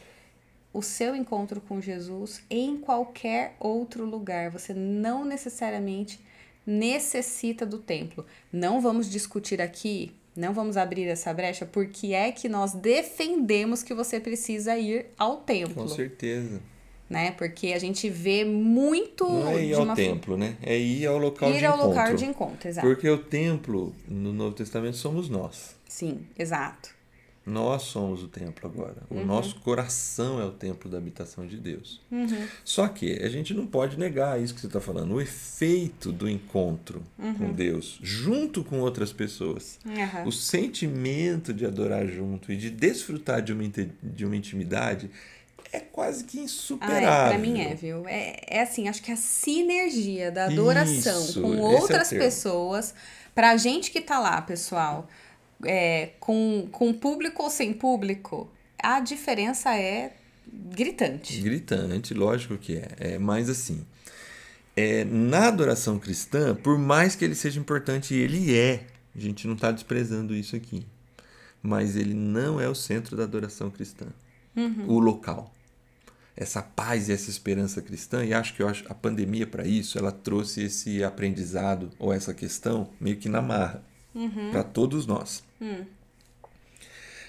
o 0.72 0.80
seu 0.80 1.16
encontro 1.16 1.60
com 1.60 1.80
Jesus 1.80 2.40
em 2.48 2.76
qualquer 2.76 3.56
outro 3.58 4.04
lugar. 4.04 4.52
Você 4.52 4.72
não 4.72 5.24
necessariamente 5.24 6.20
necessita 6.64 7.66
do 7.66 7.78
templo. 7.78 8.24
Não 8.52 8.80
vamos 8.80 9.10
discutir 9.10 9.60
aqui, 9.60 10.12
não 10.36 10.54
vamos 10.54 10.76
abrir 10.76 11.08
essa 11.08 11.34
brecha, 11.34 11.66
porque 11.66 12.12
é 12.14 12.30
que 12.30 12.48
nós 12.48 12.74
defendemos 12.74 13.82
que 13.82 13.92
você 13.92 14.20
precisa 14.20 14.78
ir 14.78 15.06
ao 15.18 15.38
templo. 15.38 15.82
Com 15.82 15.88
certeza. 15.88 16.62
Né? 17.08 17.30
Porque 17.32 17.68
a 17.72 17.78
gente 17.78 18.08
vê 18.10 18.44
muito. 18.44 19.24
Não 19.28 19.48
é 19.50 19.64
ir 19.64 19.74
ao 19.74 19.94
templo, 19.94 20.36
né? 20.36 20.56
É 20.62 20.76
ir 20.78 21.06
ao 21.06 21.18
local 21.18 21.50
ir 21.50 21.58
de 21.58 21.66
ao 21.66 21.74
encontro. 21.76 21.88
local 21.98 22.14
de 22.14 22.24
encontro, 22.24 22.68
exato. 22.68 22.86
Porque 22.86 23.08
o 23.08 23.18
templo, 23.18 23.94
no 24.08 24.32
Novo 24.32 24.54
Testamento, 24.54 24.96
somos 24.96 25.28
nós. 25.28 25.76
Sim, 25.88 26.20
exato. 26.38 26.96
Nós 27.48 27.82
somos 27.82 28.24
o 28.24 28.26
templo 28.26 28.68
agora. 28.68 29.04
O 29.08 29.14
Uhum. 29.18 29.24
nosso 29.24 29.60
coração 29.60 30.40
é 30.40 30.44
o 30.44 30.50
templo 30.50 30.90
da 30.90 30.98
habitação 30.98 31.46
de 31.46 31.56
Deus. 31.56 32.00
Uhum. 32.10 32.26
Só 32.64 32.88
que 32.88 33.12
a 33.22 33.28
gente 33.28 33.54
não 33.54 33.64
pode 33.68 33.96
negar 33.96 34.42
isso 34.42 34.52
que 34.52 34.60
você 34.60 34.66
está 34.66 34.80
falando. 34.80 35.14
O 35.14 35.20
efeito 35.20 36.10
do 36.10 36.28
encontro 36.28 37.04
Uhum. 37.16 37.34
com 37.34 37.52
Deus, 37.52 38.00
junto 38.02 38.64
com 38.64 38.80
outras 38.80 39.12
pessoas. 39.12 39.78
O 40.26 40.32
sentimento 40.32 41.54
de 41.54 41.64
adorar 41.64 42.04
junto 42.08 42.50
e 42.50 42.56
de 42.56 42.68
desfrutar 42.68 43.40
de 43.40 43.52
uma, 43.52 43.62
de 44.02 44.24
uma 44.26 44.34
intimidade 44.34 45.08
é 45.72 45.80
quase 45.80 46.24
que 46.24 46.38
Ah, 46.38 46.42
insuperável. 46.42 47.08
é, 47.08 47.28
pra 47.28 47.38
mim 47.38 47.60
é, 47.60 47.74
viu? 47.74 48.06
É, 48.08 48.40
é 48.46 48.62
assim, 48.62 48.88
acho 48.88 49.02
que 49.02 49.12
a 49.12 49.16
sinergia 49.16 50.30
da 50.30 50.46
adoração 50.46 51.24
Isso, 51.24 51.42
com 51.42 51.54
é 51.54 51.60
outras 51.60 52.08
termo. 52.08 52.24
pessoas, 52.24 52.94
pra 53.34 53.56
gente 53.56 53.90
que 53.90 54.00
tá 54.00 54.18
lá, 54.18 54.40
pessoal, 54.42 55.08
é, 55.64 56.10
com, 56.20 56.68
com 56.70 56.92
público 56.92 57.42
ou 57.42 57.50
sem 57.50 57.72
público, 57.72 58.48
a 58.78 59.00
diferença 59.00 59.76
é 59.76 60.12
gritante. 60.46 61.40
Gritante, 61.40 62.14
lógico 62.14 62.56
que 62.56 62.76
é. 62.76 62.88
é 62.98 63.18
mas 63.18 63.48
assim, 63.50 63.84
é, 64.76 65.04
na 65.04 65.48
adoração 65.48 65.98
cristã, 65.98 66.54
por 66.54 66.78
mais 66.78 67.16
que 67.16 67.24
ele 67.24 67.34
seja 67.34 67.58
importante, 67.58 68.14
ele 68.14 68.54
é, 68.56 68.84
a 69.14 69.18
gente 69.18 69.46
não 69.46 69.54
está 69.54 69.70
desprezando 69.72 70.34
isso 70.34 70.54
aqui, 70.54 70.86
mas 71.62 71.96
ele 71.96 72.14
não 72.14 72.60
é 72.60 72.68
o 72.68 72.74
centro 72.74 73.16
da 73.16 73.24
adoração 73.24 73.70
cristã, 73.70 74.06
o 74.86 74.98
local. 74.98 75.52
Essa 76.36 76.60
paz 76.60 77.08
e 77.08 77.12
essa 77.12 77.30
esperança 77.30 77.80
cristã, 77.80 78.24
e 78.24 78.34
acho 78.34 78.54
que 78.54 78.62
a 78.62 78.94
pandemia 78.94 79.46
para 79.46 79.66
isso, 79.66 79.98
ela 79.98 80.12
trouxe 80.12 80.64
esse 80.64 81.02
aprendizado 81.02 81.90
ou 81.98 82.12
essa 82.12 82.34
questão 82.34 82.90
meio 83.00 83.16
que 83.16 83.28
na 83.28 83.40
marra 83.40 83.82
para 84.52 84.62
todos 84.62 85.06
nós. 85.06 85.42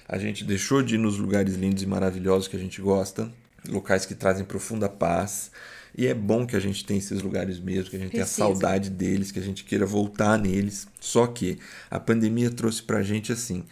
A 0.08 0.18
gente 0.18 0.44
deixou 0.44 0.82
de 0.82 0.96
ir 0.96 0.98
nos 0.98 1.18
lugares 1.18 1.56
lindos 1.56 1.84
e 1.84 1.86
maravilhosos 1.86 2.48
que 2.48 2.56
a 2.56 2.60
gente 2.60 2.82
gosta, 2.82 3.32
locais 3.68 4.06
que 4.06 4.16
trazem 4.16 4.46
profunda 4.46 4.88
paz. 4.88 5.52
E 5.98 6.06
é 6.06 6.14
bom 6.14 6.46
que 6.46 6.56
a 6.56 6.60
gente 6.60 6.86
tenha 6.86 7.00
esses 7.00 7.22
lugares 7.22 7.60
mesmo, 7.60 7.90
que 7.90 7.96
a 7.96 8.00
gente 8.00 8.12
tenha 8.12 8.24
Precisa. 8.24 8.44
saudade 8.44 8.90
deles, 8.90 9.32
que 9.32 9.40
a 9.40 9.42
gente 9.42 9.64
queira 9.64 9.86
voltar 9.86 10.38
neles. 10.38 10.88
Só 11.00 11.26
que 11.26 11.58
a 11.90 12.00
pandemia 12.00 12.52
trouxe 12.52 12.84
pra 12.84 13.02
gente 13.02 13.32
assim: 13.32 13.66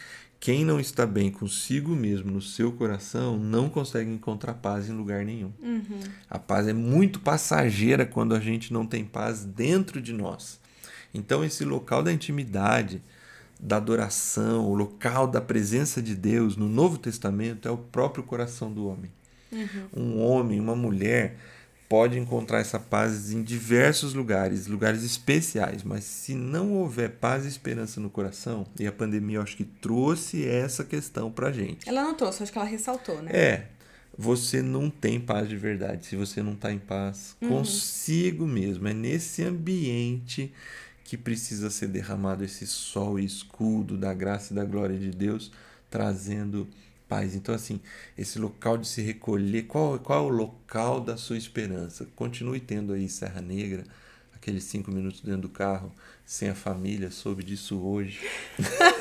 quem 0.45 0.63
não 0.63 0.79
está 0.79 1.07
bem 1.07 1.31
consigo 1.31 1.95
mesmo 1.95 2.29
no 2.29 2.39
seu 2.39 2.71
coração 2.71 3.35
não 3.35 3.67
consegue 3.67 4.11
encontrar 4.11 4.53
paz 4.53 4.87
em 4.87 4.93
lugar 4.93 5.25
nenhum. 5.25 5.51
A 6.29 6.37
paz 6.37 6.67
é 6.67 6.73
muito 6.73 7.19
passageira 7.19 8.05
quando 8.05 8.35
a 8.35 8.39
gente 8.39 8.71
não 8.71 8.85
tem 8.85 9.03
paz 9.03 9.43
dentro 9.43 9.99
de 9.99 10.13
nós. 10.13 10.59
Então, 11.11 11.43
esse 11.43 11.65
local 11.65 12.03
da 12.03 12.13
intimidade, 12.13 13.01
da 13.59 13.77
adoração, 13.77 14.69
o 14.69 14.75
local 14.75 15.25
da 15.25 15.41
presença 15.41 15.99
de 15.99 16.13
Deus 16.13 16.55
no 16.55 16.69
Novo 16.69 16.99
Testamento 16.99 17.67
é 17.67 17.71
o 17.71 17.77
próprio 17.77 18.23
coração 18.23 18.71
do 18.71 18.85
homem. 18.87 19.09
Um 19.97 20.21
homem, 20.21 20.59
uma 20.59 20.75
mulher 20.75 21.39
pode 21.87 22.17
encontrar 22.17 22.59
essa 22.59 22.79
paz 22.79 23.31
em 23.31 23.43
diversos 23.43 24.13
lugares, 24.13 24.67
lugares 24.67 25.03
especiais, 25.03 25.83
mas 25.83 26.03
se 26.03 26.33
não 26.33 26.73
houver 26.73 27.11
paz 27.11 27.45
e 27.45 27.47
esperança 27.47 27.99
no 27.99 28.09
coração, 28.09 28.65
e 28.79 28.87
a 28.87 28.91
pandemia 28.91 29.37
eu 29.37 29.41
acho 29.41 29.55
que 29.55 29.63
trouxe 29.63 30.47
essa 30.47 30.83
questão 30.83 31.31
pra 31.31 31.51
gente. 31.51 31.87
Ela 31.87 32.03
não 32.03 32.15
trouxe, 32.15 32.43
acho 32.43 32.51
que 32.51 32.57
ela 32.57 32.67
ressaltou, 32.67 33.21
né? 33.21 33.31
É, 33.31 33.65
você 34.17 34.61
não 34.61 34.89
tem 34.89 35.19
paz 35.19 35.47
de 35.47 35.57
verdade 35.57 36.05
se 36.05 36.15
você 36.15 36.41
não 36.41 36.53
está 36.53 36.71
em 36.71 36.79
paz 36.79 37.35
consigo 37.39 38.47
mesmo. 38.47 38.87
É 38.87 38.93
nesse 38.93 39.43
ambiente 39.43 40.53
que 41.03 41.17
precisa 41.17 41.69
ser 41.69 41.87
derramado 41.87 42.43
esse 42.43 42.65
sol 42.65 43.19
e 43.19 43.25
escudo 43.25 43.97
da 43.97 44.13
graça 44.13 44.53
e 44.53 44.55
da 44.55 44.65
glória 44.65 44.97
de 44.97 45.11
Deus, 45.11 45.51
trazendo 45.89 46.67
paz. 47.07 47.35
Então, 47.35 47.53
assim, 47.53 47.79
esse 48.17 48.39
local 48.39 48.77
de 48.77 48.87
se 48.87 49.01
recolher, 49.01 49.63
qual, 49.63 49.99
qual 49.99 50.23
é 50.23 50.31
o 50.31 50.35
local 50.35 50.99
da 51.01 51.17
sua 51.17 51.37
esperança? 51.37 52.07
Continue 52.15 52.59
tendo 52.59 52.93
aí 52.93 53.07
Serra 53.09 53.41
Negra, 53.41 53.83
aqueles 54.33 54.63
cinco 54.63 54.91
minutos 54.91 55.21
dentro 55.21 55.41
do 55.41 55.49
carro, 55.49 55.91
sem 56.25 56.49
a 56.49 56.55
família, 56.55 57.11
soube 57.11 57.43
disso 57.43 57.79
hoje. 57.79 58.19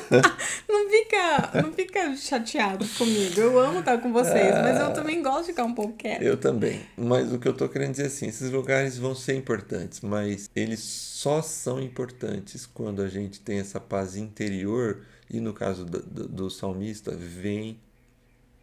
Não 0.67 0.89
fica, 0.89 1.61
não 1.61 1.73
fica 1.73 2.15
chateado 2.15 2.87
comigo. 2.89 3.39
Eu 3.39 3.59
amo 3.59 3.79
estar 3.79 3.97
com 3.97 4.13
vocês, 4.13 4.53
mas 4.61 4.79
eu 4.79 4.93
também 4.93 5.21
gosto 5.21 5.41
de 5.41 5.47
ficar 5.47 5.63
um 5.63 5.73
pouco 5.73 5.93
quieta. 5.93 6.23
Eu 6.23 6.37
também. 6.37 6.81
Mas 6.95 7.31
o 7.33 7.39
que 7.39 7.47
eu 7.47 7.53
tô 7.53 7.67
querendo 7.67 7.91
dizer 7.91 8.03
é 8.03 8.07
assim, 8.07 8.27
esses 8.27 8.51
lugares 8.51 8.97
vão 8.97 9.15
ser 9.15 9.35
importantes, 9.35 10.01
mas 10.01 10.49
eles 10.55 10.79
só 10.79 11.41
são 11.41 11.81
importantes 11.81 12.65
quando 12.65 13.01
a 13.01 13.07
gente 13.07 13.39
tem 13.39 13.59
essa 13.59 13.79
paz 13.79 14.15
interior 14.15 15.01
e 15.29 15.39
no 15.39 15.53
caso 15.53 15.85
do, 15.85 16.01
do, 16.01 16.27
do 16.27 16.49
salmista, 16.49 17.15
vem 17.15 17.79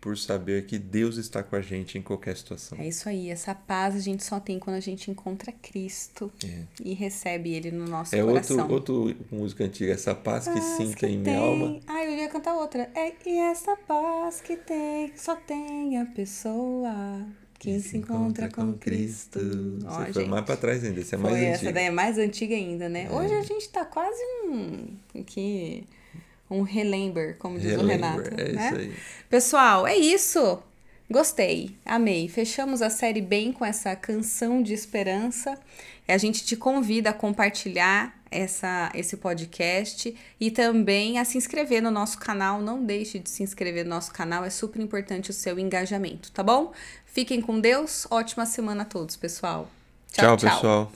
por 0.03 0.19
saber 0.19 0.67
que 0.67 0.79
Deus 0.81 1.17
está 1.17 1.45
com 1.45 1.55
a 1.55 1.61
gente 1.63 1.97
em 1.97 2.03
qualquer 2.03 2.37
situação. 2.37 2.77
É 2.79 2.89
isso 2.89 3.09
aí, 3.09 3.31
essa 3.31 3.55
paz 3.55 3.95
a 3.95 4.01
gente 4.01 4.25
só 4.25 4.41
tem 4.41 4.59
quando 4.59 4.75
a 4.77 4.81
gente 4.81 5.09
encontra 5.11 5.53
Cristo 5.63 6.31
É. 6.45 6.65
e 6.85 6.93
recebe 6.93 7.55
Ele 7.55 7.71
no 7.71 7.85
nosso 7.87 8.15
É 8.15 8.23
outro, 8.25 8.57
coração. 8.57 8.71
outro 8.71 9.17
música 9.31 9.63
antiga, 9.65 9.93
essa 9.93 10.13
paz 10.15 10.49
que 10.49 10.61
sinta 10.61 10.97
que 10.97 11.07
em 11.07 11.19
minha 11.19 11.39
alma. 11.39 11.79
Ah, 11.87 12.05
eu 12.05 12.11
ia 12.17 12.29
cantar 12.29 12.55
outra. 12.57 12.91
É, 12.97 13.13
e 13.25 13.39
essa 13.39 13.77
paz 13.77 14.41
que 14.41 14.57
tem, 14.57 15.13
só 15.17 15.37
tem 15.37 15.97
a 15.99 16.05
pessoa 16.07 17.25
que 17.61 17.79
se 17.79 17.97
encontra 17.97 18.51
com 18.51 18.73
Cristo. 18.73 19.39
Ó, 19.87 19.89
Você 20.05 20.13
foi 20.13 20.23
gente, 20.25 20.31
mais 20.31 20.45
pra 20.45 20.57
trás 20.57 20.83
ainda, 20.83 20.99
esse 21.01 21.15
é 21.15 21.19
mais 21.19 21.37
essa 21.37 21.55
antigo. 21.59 21.73
daí 21.75 21.85
é 21.85 21.91
mais 21.93 22.19
antiga 22.19 22.57
ainda, 22.57 22.89
né? 22.89 23.09
Hoje 23.09 23.33
a 23.35 23.43
gente 23.43 23.69
tá 23.69 23.85
quase 23.85 24.21
um. 24.49 24.89
Que, 25.25 25.85
um 26.53 26.63
relember, 26.63 27.37
como 27.39 27.59
diz 27.59 27.73
o 27.73 27.85
Relembra, 27.85 28.31
Renato. 28.31 28.41
é 28.41 28.53
né? 28.53 28.67
isso 28.67 28.75
aí. 28.77 28.97
Pessoal, 29.29 29.87
é 29.87 29.97
isso. 29.97 30.63
Gostei, 31.11 31.77
amei. 31.85 32.29
Fechamos 32.29 32.81
a 32.81 32.89
série 32.89 33.21
bem 33.21 33.53
com 33.53 33.65
essa 33.65 33.95
canção 33.95 34.63
de 34.63 34.73
esperança. 34.73 35.59
A 36.09 36.17
gente 36.17 36.45
te 36.45 36.57
convida 36.57 37.11
a 37.11 37.13
compartilhar 37.13 38.19
essa, 38.31 38.91
esse 38.95 39.17
podcast 39.19 40.15
e 40.41 40.51
também 40.51 41.19
a 41.19 41.25
se 41.25 41.37
inscrever 41.37 41.83
no 41.83 41.91
nosso 41.91 42.19
canal. 42.19 42.61
Não 42.61 42.83
deixe 42.83 43.19
de 43.19 43.29
se 43.29 43.43
inscrever 43.43 43.85
no 43.85 43.91
nosso 43.91 44.13
canal, 44.13 44.45
é 44.45 44.51
super 44.51 44.81
importante 44.81 45.31
o 45.31 45.35
seu 45.35 45.59
engajamento, 45.59 46.33
tá 46.33 46.43
bom? 46.43 46.73
Fiquem 47.05 47.41
com 47.43 47.61
Deus, 47.61 48.07
ótima 48.11 48.47
semana 48.47 48.83
a 48.83 48.87
todos, 48.87 49.17
pessoal. 49.17 49.71
Tchau, 50.13 50.37
pessoal. 50.37 50.91